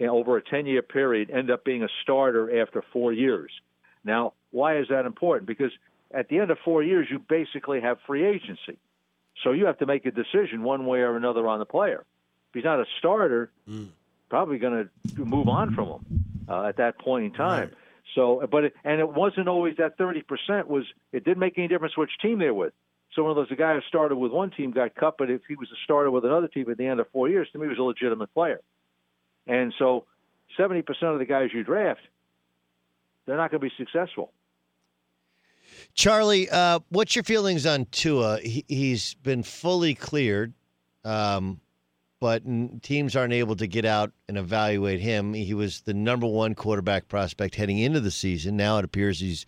[0.00, 3.50] over a 10 year period end up being a starter after four years.
[4.04, 5.46] Now, why is that important?
[5.46, 5.72] Because
[6.12, 8.78] at the end of four years, you basically have free agency.
[9.42, 12.04] So you have to make a decision one way or another on the player.
[12.50, 13.88] If he's not a starter, mm.
[14.28, 17.68] probably going to move on from him uh, at that point in time.
[17.68, 17.72] Right.
[18.14, 20.84] So, but it, and it wasn't always that thirty percent was.
[21.12, 22.72] It didn't make any difference which team they were with.
[23.14, 25.42] So one of those a guy who started with one team got cut, but if
[25.46, 27.66] he was a starter with another team at the end of four years, to me,
[27.66, 28.60] he was a legitimate player.
[29.46, 30.04] And so,
[30.56, 32.00] seventy percent of the guys you draft,
[33.26, 34.32] they're not going to be successful.
[35.94, 38.38] Charley, uh, what's your feelings on Tua?
[38.40, 40.52] He, has been fully cleared,
[41.04, 41.60] um,
[42.20, 42.42] but
[42.82, 45.34] teams aren't able to get out and evaluate him.
[45.34, 48.56] He was the number one quarterback prospect heading into the season.
[48.56, 49.46] Now it appears he's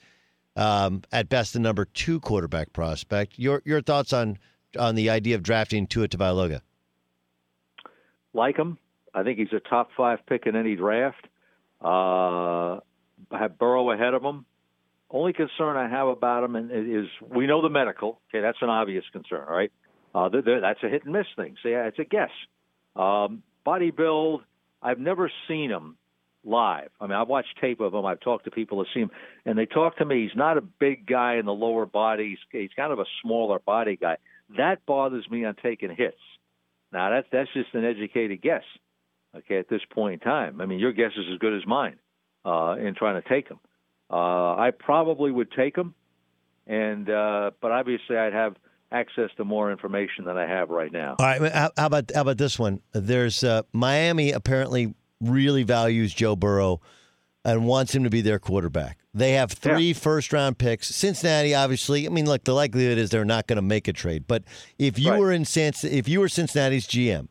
[0.57, 3.39] um, at best the number two quarterback prospect.
[3.39, 4.39] Your your thoughts on
[4.79, 6.61] on the idea of drafting Tua Tagovailoa?
[8.33, 8.79] Like him,
[9.15, 11.29] I think he's a top five pick in any draft.
[11.81, 12.81] Uh,
[13.31, 14.45] have Burrow ahead of him.
[15.15, 18.21] Only concern I have about him is we know the medical.
[18.29, 19.71] Okay, that's an obvious concern, right?
[20.13, 21.55] Uh, that's a hit and miss thing.
[21.63, 22.31] So yeah, it's a guess.
[22.97, 24.43] Um, body build,
[24.83, 25.97] I've never seen him
[26.45, 26.89] live.
[27.01, 28.05] I mean, I've watched tape of him.
[28.05, 29.13] I've talked to people that see him,
[29.47, 30.25] and they talk to me.
[30.25, 32.31] He's not a big guy in the lower body.
[32.31, 34.17] He's, he's kind of a smaller body guy.
[34.57, 36.19] That bothers me on taking hits.
[36.93, 38.65] Now, that's that's just an educated guess.
[39.37, 42.01] Okay, at this point in time, I mean, your guess is as good as mine
[42.45, 43.61] uh, in trying to take him.
[44.11, 45.95] Uh, I probably would take them,
[46.67, 48.57] and uh, but obviously I'd have
[48.93, 51.17] access to more information than I have right now.
[51.19, 52.81] All right, how about how about this one?
[52.93, 56.81] There's uh, Miami apparently really values Joe Burrow
[57.45, 58.99] and wants him to be their quarterback.
[59.13, 59.95] They have three yeah.
[59.95, 60.89] first round picks.
[60.89, 64.25] Cincinnati, obviously, I mean, look, the likelihood is they're not going to make a trade.
[64.27, 64.45] But
[64.79, 65.21] if you right.
[65.21, 67.29] were in San, if you were Cincinnati's GM,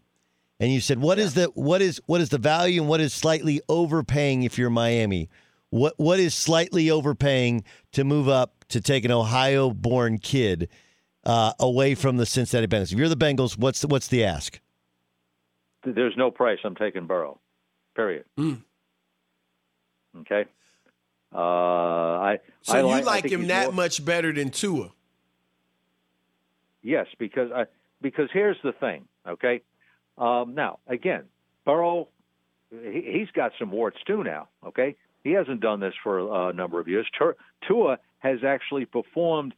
[0.59, 1.25] and you said, "What yeah.
[1.25, 4.69] is the what is what is the value and what is slightly overpaying if you're
[4.69, 5.29] Miami?"
[5.73, 10.69] What what is slightly overpaying to move up to take an Ohio-born kid
[11.25, 12.93] uh, away from the Cincinnati Bengals?
[12.93, 14.59] If you're the Bengals, what's the, what's the ask?
[15.83, 16.59] There's no price.
[16.63, 17.39] I'm taking Burrow.
[17.95, 18.25] Period.
[18.37, 18.61] Mm.
[20.19, 20.45] Okay.
[21.33, 23.73] Uh, I so I you like, like him that more...
[23.73, 24.91] much better than Tua?
[26.83, 27.65] Yes, because I
[27.99, 29.05] because here's the thing.
[29.27, 29.63] Okay.
[30.19, 31.23] Um, now again,
[31.65, 32.09] Burrow,
[32.69, 34.49] he, has got some warts too now.
[34.63, 37.07] Okay, he hasn't done this for a number of years.
[37.67, 39.53] Tua has actually performed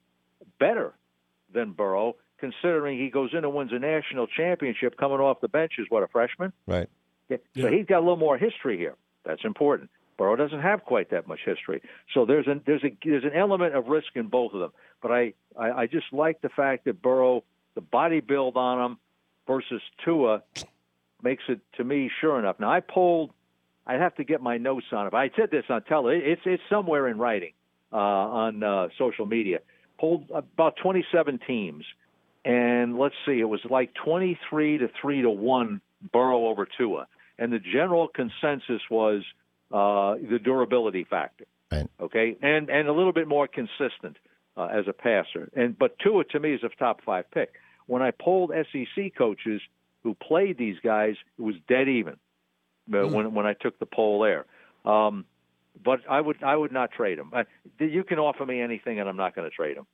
[0.60, 0.94] better
[1.54, 5.74] than Burrow, considering he goes in and wins a national championship coming off the bench
[5.80, 6.54] as what a freshman.
[6.68, 6.90] Right.
[7.30, 7.38] So
[7.72, 8.96] he's got a little more history here.
[9.24, 9.90] That's important.
[10.18, 11.82] Burrow doesn't have quite that much history,
[12.14, 14.72] so there's an there's a there's an element of risk in both of them.
[15.02, 18.98] But I I, I just like the fact that Burrow the body build on him
[19.46, 20.44] versus Tua
[21.22, 22.60] makes it to me sure enough.
[22.60, 23.32] Now I polled.
[23.88, 25.14] I'd have to get my notes on it.
[25.14, 26.16] I said this on tele.
[26.16, 27.54] It's it's somewhere in writing
[27.92, 29.60] uh, on uh, social media.
[30.00, 31.86] Polled about 27 teams,
[32.44, 37.52] and let's see, it was like 23 to three to one Burrow over Tua and
[37.52, 39.24] the general consensus was
[39.72, 41.46] uh, the durability factor.
[41.72, 41.88] Right.
[42.00, 44.18] Okay, and and a little bit more consistent
[44.56, 45.50] uh, as a passer.
[45.56, 47.54] And but Tua to me is a top five pick.
[47.88, 49.62] When I polled SEC coaches
[50.04, 52.18] who played these guys, it was dead even
[52.90, 53.12] mm.
[53.12, 54.46] when when I took the poll there.
[54.86, 55.26] Um,
[55.84, 57.32] but I would I would not trade him.
[57.80, 59.88] you can offer me anything, and I'm not going to trade him.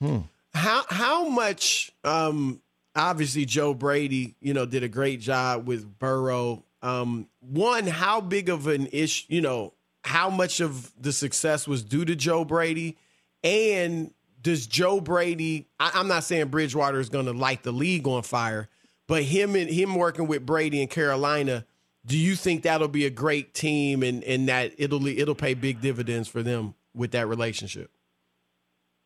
[0.00, 0.18] Hmm.
[0.54, 2.60] How how much um,
[2.94, 6.64] obviously Joe Brady, you know, did a great job with Burrow.
[6.82, 11.82] Um, one, how big of an issue, you know, how much of the success was
[11.82, 12.98] due to Joe Brady?
[13.44, 18.06] And does Joe Brady, I, am not saying Bridgewater is going to light the league
[18.08, 18.68] on fire,
[19.06, 21.64] but him and him working with Brady in Carolina,
[22.04, 25.80] do you think that'll be a great team and, and that it'll it'll pay big
[25.80, 27.90] dividends for them with that relationship?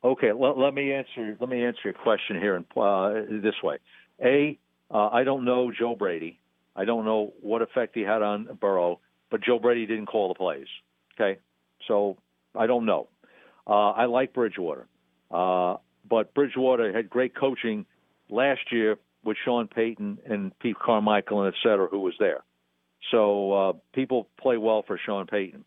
[0.02, 1.36] Okay, let, let me answer.
[1.40, 3.78] Let me answer your question here in, uh, this way.
[4.22, 4.58] A,
[4.90, 6.38] uh, I don't know Joe Brady.
[6.74, 10.34] I don't know what effect he had on Burrow, but Joe Brady didn't call the
[10.34, 10.66] plays.
[11.14, 11.40] Okay,
[11.88, 12.18] so
[12.54, 13.08] I don't know.
[13.66, 14.86] Uh, I like Bridgewater,
[15.30, 15.76] uh,
[16.08, 17.84] but Bridgewater had great coaching
[18.30, 22.44] last year with Sean Payton and Pete Carmichael and et cetera, who was there.
[23.10, 25.64] So uh, people play well for Sean Payton.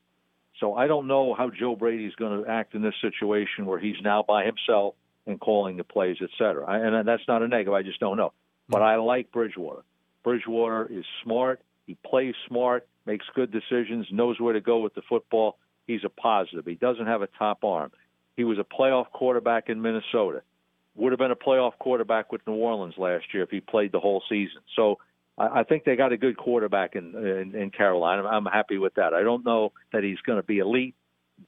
[0.59, 3.95] So I don't know how Joe Brady's going to act in this situation where he's
[4.03, 6.65] now by himself and calling the plays, et cetera.
[6.67, 7.73] And that's not a negative.
[7.73, 8.33] I just don't know.
[8.67, 9.83] But I like Bridgewater.
[10.23, 11.61] Bridgewater is smart.
[11.87, 15.57] He plays smart, makes good decisions, knows where to go with the football.
[15.87, 16.65] He's a positive.
[16.65, 17.91] He doesn't have a top arm.
[18.35, 20.43] He was a playoff quarterback in Minnesota.
[20.95, 23.99] Would have been a playoff quarterback with New Orleans last year if he played the
[23.99, 24.61] whole season.
[24.75, 24.99] So
[25.39, 28.27] I, think they got a good quarterback in, in in Carolina.
[28.27, 29.13] I'm happy with that.
[29.13, 30.95] I don't know that he's going to be elite,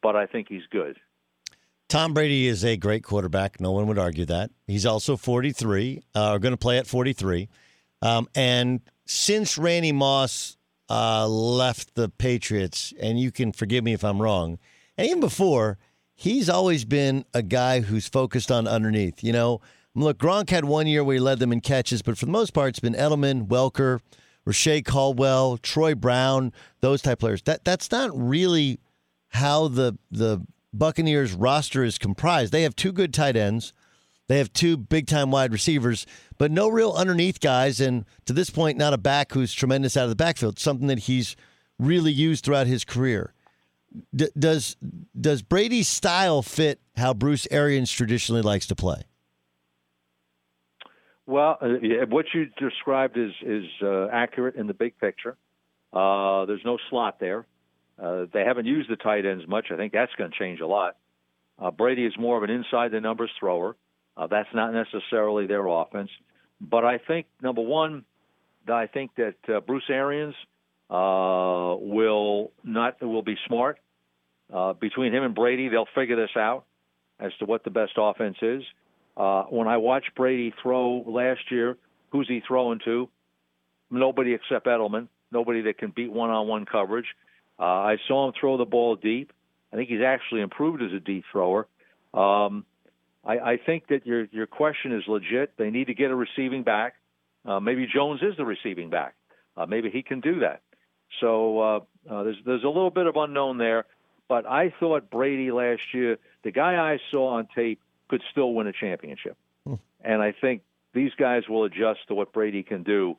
[0.02, 0.98] but I think he's good.
[1.90, 3.60] Tom Brady is a great quarterback.
[3.60, 4.50] No one would argue that.
[4.66, 7.50] He's also 43, uh, going to play at 43.
[8.02, 10.56] Um, and since Randy Moss
[10.90, 14.58] uh, left the Patriots, and you can forgive me if I'm wrong,
[14.98, 15.78] and even before,
[16.16, 19.22] he's always been a guy who's focused on underneath.
[19.22, 19.62] You know,
[19.96, 22.54] look, Gronk had one year where he led them in catches, but for the most
[22.54, 24.00] part, it's been Edelman, Welker,
[24.46, 27.42] Reche Caldwell, Troy Brown, those type players.
[27.44, 28.80] That that's not really
[29.30, 32.52] how the the Buccaneers roster is comprised.
[32.52, 33.74] They have two good tight ends.
[34.28, 36.06] They have two big time wide receivers,
[36.38, 37.82] but no real underneath guys.
[37.82, 41.00] And to this point, not a back who's tremendous out of the backfield, something that
[41.00, 41.36] he's
[41.78, 43.34] really used throughout his career.
[44.16, 44.78] D- does
[45.20, 49.04] does Brady's style fit how Bruce Arians traditionally likes to play?
[51.32, 51.68] Well, uh,
[52.10, 55.38] what you described is is uh, accurate in the big picture.
[55.94, 57.46] Uh, there's no slot there.
[57.98, 59.68] Uh, they haven't used the tight ends much.
[59.72, 60.98] I think that's going to change a lot.
[61.58, 63.78] Uh, Brady is more of an inside the numbers thrower.
[64.18, 66.10] Uh, that's not necessarily their offense.
[66.60, 68.04] But I think number one,
[68.68, 70.36] I think that Bruce Arians
[70.90, 73.80] will not will be smart.
[74.82, 76.66] Between him and Brady, they'll figure this out
[77.22, 78.64] as to what the best offense is.
[79.16, 81.78] Uh, when I watched Brady throw last year,
[82.12, 83.10] who's he throwing to?
[83.90, 85.08] Nobody except Edelman.
[85.32, 87.08] Nobody that can beat one-on-one coverage.
[87.60, 89.32] Uh, I saw him throw the ball deep.
[89.72, 91.68] I think he's actually improved as a deep thrower.
[92.14, 92.66] Um,
[93.24, 95.56] I, I think that your your question is legit.
[95.58, 96.96] They need to get a receiving back.
[97.46, 99.16] Uh, maybe Jones is the receiving back.
[99.56, 100.62] Uh, maybe he can do that.
[101.20, 103.86] So uh, uh, there's there's a little bit of unknown there.
[104.28, 107.82] But I thought Brady last year, the guy I saw on tape,
[108.12, 109.38] could still win a championship.
[109.66, 109.76] Hmm.
[110.02, 110.62] And I think
[110.94, 113.18] these guys will adjust to what Brady can do.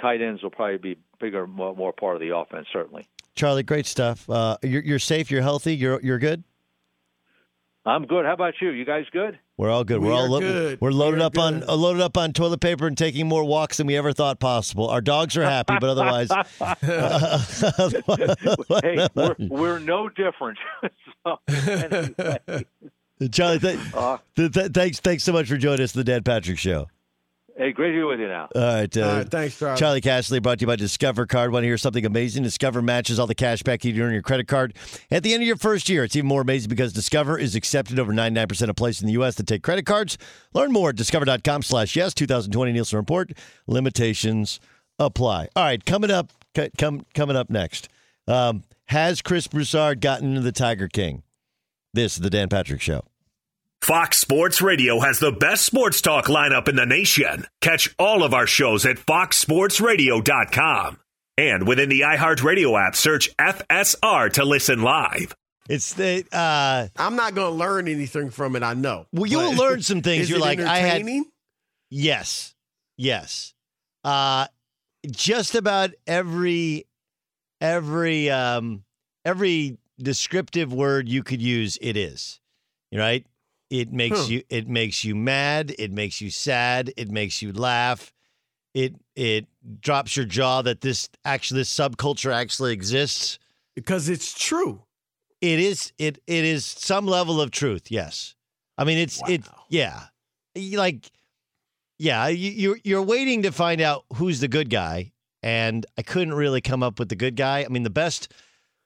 [0.00, 3.08] Tight ends will probably be bigger, more, more part of the offense, certainly.
[3.34, 4.28] Charley, great stuff.
[4.28, 5.30] Uh, you're, you're safe.
[5.30, 5.74] You're healthy.
[5.74, 6.44] You're you're good.
[7.86, 8.24] I'm good.
[8.24, 8.70] How about you?
[8.70, 9.38] You guys good?
[9.56, 10.00] We're all good.
[10.00, 10.80] We are all lo- good.
[10.80, 13.78] We're loaded we up on uh, loaded up on toilet paper and taking more walks
[13.78, 14.88] than we ever thought possible.
[14.88, 16.28] Our dogs are happy, but otherwise,
[18.82, 20.58] hey, we're, we're no different.
[21.24, 22.64] so, anyway.
[23.32, 26.58] Charley, th- uh, th- th- thanks thanks so much for joining us the Dan Patrick
[26.58, 26.86] Show.
[27.56, 28.48] Hey, great to be with you now.
[28.52, 28.96] All right.
[28.96, 29.78] Uh, all right thanks, Charley.
[29.78, 31.52] Charley Casserly brought to you by Discover Card.
[31.52, 32.42] Want to hear something amazing?
[32.42, 34.74] Discover matches all the cash back you earn on your credit card.
[35.08, 38.00] At the end of your first year, it's even more amazing because Discover is accepted
[38.00, 39.36] over 99% of places in the U.S.
[39.36, 40.18] that take credit cards.
[40.52, 43.30] Learn more at discover.com slash yes, 2020 Nielsen Report.
[43.68, 44.58] Limitations
[44.98, 45.46] apply.
[45.54, 46.32] All right, coming up,
[46.76, 47.88] come, coming up next.
[48.26, 51.22] Um, has Chris Broussard gotten into the Tiger King?
[51.92, 53.02] This is the Dan Patrick Show.
[53.84, 57.46] Fox Sports Radio has the best sports talk lineup in the nation.
[57.60, 60.98] Catch all of our shows at foxsportsradio.com.
[61.36, 65.36] And within the iHeartRadio app, search FSR to listen live.
[65.68, 66.24] It's the.
[66.32, 68.62] Uh, I'm not going to learn anything from it.
[68.62, 69.04] I know.
[69.12, 70.30] Well, you'll learn some things.
[70.30, 71.06] You're like, I had.
[71.90, 72.54] Yes,
[72.96, 73.52] yes.
[74.02, 74.46] Uh,
[75.10, 76.86] just about every,
[77.60, 78.82] every, um,
[79.26, 82.40] every descriptive word you could use, it is.
[82.90, 83.26] Right?
[83.74, 84.26] It makes huh.
[84.26, 88.12] you it makes you mad, it makes you sad, it makes you laugh.
[88.72, 89.46] It it
[89.80, 93.40] drops your jaw that this actually this subculture actually exists
[93.74, 94.84] because it's true.
[95.40, 98.36] It is it it is some level of truth, yes.
[98.78, 99.34] I mean it's wow.
[99.34, 100.02] it yeah.
[100.54, 101.10] Like
[101.98, 105.10] yeah, you you're, you're waiting to find out who's the good guy
[105.42, 107.64] and I couldn't really come up with the good guy.
[107.64, 108.32] I mean the best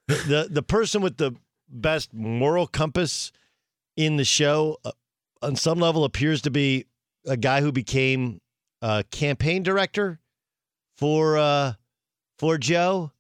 [0.07, 1.35] the the person with the
[1.69, 3.33] best moral compass
[3.99, 4.93] in the show, uh,
[5.43, 6.87] on some level, appears to be
[7.27, 8.41] a guy who became
[8.81, 10.21] a campaign director
[10.97, 11.73] for uh,
[12.39, 13.11] for Joe.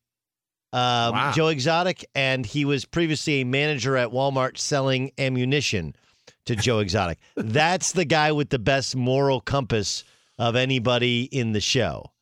[0.72, 1.32] Um, wow.
[1.34, 5.96] Joe Exotic, and he was previously a manager at Walmart selling ammunition
[6.44, 7.18] to Joe Exotic.
[7.36, 10.04] That's the guy with the best moral compass
[10.38, 12.12] of anybody in the show.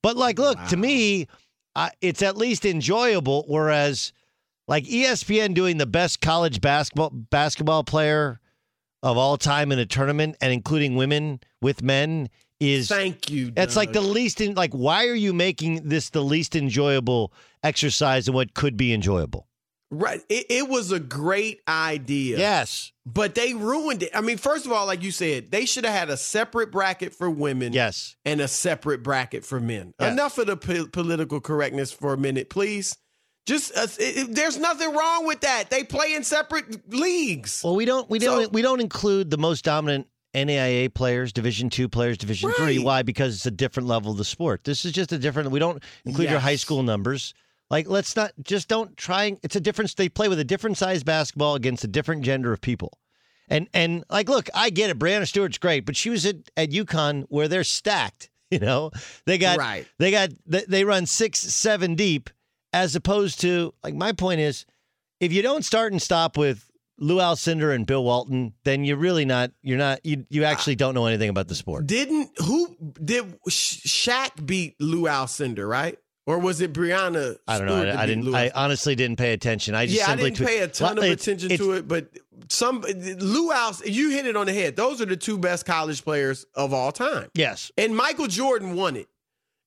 [0.00, 0.66] But like, look, wow.
[0.68, 1.26] to me,
[1.74, 3.44] uh, it's at least enjoyable.
[3.48, 4.12] Whereas
[4.68, 8.40] like ESPN doing the best college basketball basketball player
[9.02, 12.28] of all time in a tournament and including women with men
[12.60, 13.50] is thank you.
[13.50, 18.28] That's like the least in like why are you making this the least enjoyable exercise
[18.28, 19.48] and what could be enjoyable?
[19.90, 20.20] Right.
[20.28, 22.36] It, it, was a great idea.
[22.36, 22.92] Yes.
[23.06, 24.10] But they ruined it.
[24.12, 27.14] I mean, first of all, like you said, they should have had a separate bracket
[27.14, 27.72] for women.
[27.72, 28.14] Yes.
[28.26, 29.94] And a separate bracket for men.
[29.98, 30.12] Yes.
[30.12, 32.98] Enough of the po- political correctness for a minute, please.
[33.48, 35.70] Just uh, it, there's nothing wrong with that.
[35.70, 37.62] They play in separate leagues.
[37.64, 41.70] Well, we don't we don't so, we don't include the most dominant NAIA players, Division
[41.70, 42.58] two players, Division right.
[42.58, 42.78] three.
[42.78, 43.00] Why?
[43.00, 44.64] Because it's a different level of the sport.
[44.64, 45.50] This is just a different.
[45.50, 46.32] We don't include yes.
[46.32, 47.32] your high school numbers.
[47.70, 49.38] Like, let's not just don't try.
[49.42, 49.94] It's a difference.
[49.94, 52.98] They play with a different size basketball against a different gender of people.
[53.48, 54.98] And and like, look, I get it.
[54.98, 58.28] Breanna Stewart's great, but she was at at UConn where they're stacked.
[58.50, 58.92] You know,
[59.26, 59.86] they got right.
[59.98, 62.30] They got they run six seven deep
[62.72, 64.66] as opposed to like my point is
[65.20, 69.24] if you don't start and stop with Lou Alcindor and Bill Walton, then you're really
[69.24, 69.52] not.
[69.62, 70.04] You're not.
[70.04, 71.86] You you actually don't know anything about the sport.
[71.86, 75.98] Didn't who did Shaq beat Lou Alcindor, right?
[76.26, 77.36] Or was it Breanna?
[77.48, 77.84] I don't know.
[77.88, 78.24] I, I didn't.
[78.24, 79.74] Lou I honestly didn't pay attention.
[79.74, 82.10] I just yeah, I didn't pay a ton of it's- attention it's- to it, but
[82.50, 84.76] some Lou Al, you hit it on the head.
[84.76, 88.96] Those are the two best college players of all time, Yes, and Michael Jordan won
[88.96, 89.08] it.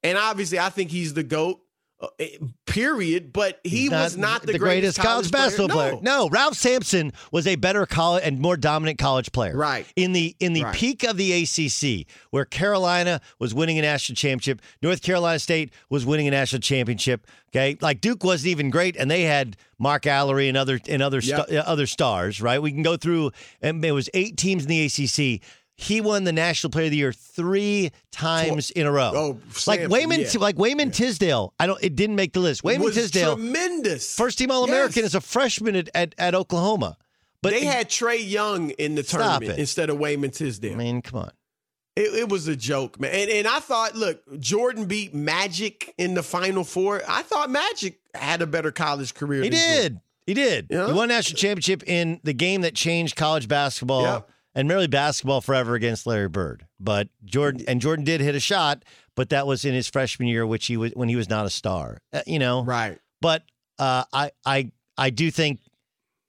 [0.04, 1.62] And obviously, I think he's the goat.
[2.02, 3.32] Uh, eh, period.
[3.32, 5.99] But he He's was not the, greatest, college, basketball player.
[6.02, 9.56] No, Ralph Sampson was a better college and more dominant college player.
[9.56, 9.86] Right.
[9.95, 10.76] In the in the Right.
[10.76, 16.06] peak of the ACC, where Carolina was winning a national championship, North Carolina State was
[16.06, 17.28] winning a national championship.
[17.54, 21.20] Okay, like Duke wasn't even great, and they had Mark Alarie and other and other
[21.20, 21.52] Yep.
[21.52, 22.39] uh, other stars.
[22.41, 22.62] Right.
[22.62, 23.32] We can go through,
[23.62, 25.41] and it was eight teams in the ACC.
[25.82, 29.12] He won the National Player of the Year three times in a row.
[29.16, 30.28] Oh, like Wayman, yeah.
[30.40, 31.54] like Wayman Tisdale.
[31.60, 31.84] I don't.
[31.84, 32.64] It didn't make the list.
[32.64, 34.16] Wayman was Tisdale, tremendous.
[34.16, 35.06] First team All American Yes.
[35.08, 36.98] as a freshman at, at, at Oklahoma.
[37.42, 39.60] But they had Trae Young in the tournament it.
[39.60, 40.74] instead of Wayman Tisdale.
[40.74, 41.32] I mean, come on.
[41.96, 43.14] It, it was a joke, man.
[43.14, 47.02] And, and I thought, look, Jordan beat Magic in the Final Four.
[47.08, 49.42] I thought Magic had a better college career.
[49.42, 49.82] He than Jordan.
[49.82, 50.02] did.
[50.28, 50.68] He did.
[50.70, 50.86] Yeah.
[50.88, 54.30] He won national championship in the game that changed college basketball Yep.
[54.54, 56.66] And merely basketball forever against Larry Bird.
[56.80, 58.84] But Jordan and Jordan did hit a shot,
[59.16, 61.49] but that was in his freshman year, which he was when he was not a
[61.49, 61.99] star.
[62.14, 62.99] Uh, you know, Right.
[63.22, 63.43] But
[63.80, 65.60] uh, I I I do think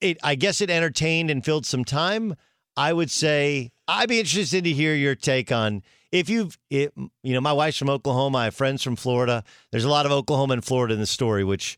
[0.01, 0.17] it.
[0.23, 2.35] I guess it entertained and filled some time.
[2.75, 6.93] I would say I'd be interested to hear your take on if you've it,
[7.23, 8.37] you know my wife's from Oklahoma.
[8.37, 9.43] I have friends from Florida.
[9.71, 11.77] There's a lot of Oklahoma and Florida in the story, which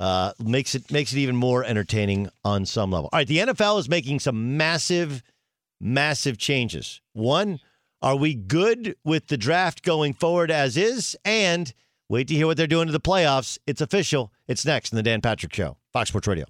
[0.00, 3.10] uh, makes it makes it even more entertaining on some level.
[3.12, 5.22] All right, the NFL is making some massive,
[5.84, 7.00] massive changes.
[7.12, 7.60] One,
[8.02, 11.16] are we good with the draft going forward as is?
[11.24, 11.72] And
[12.08, 13.58] wait to hear what they're doing to the playoffs.
[13.66, 14.32] It's official.
[14.48, 16.46] It's next in the Dan Patrick Show, Fox Sports Radio.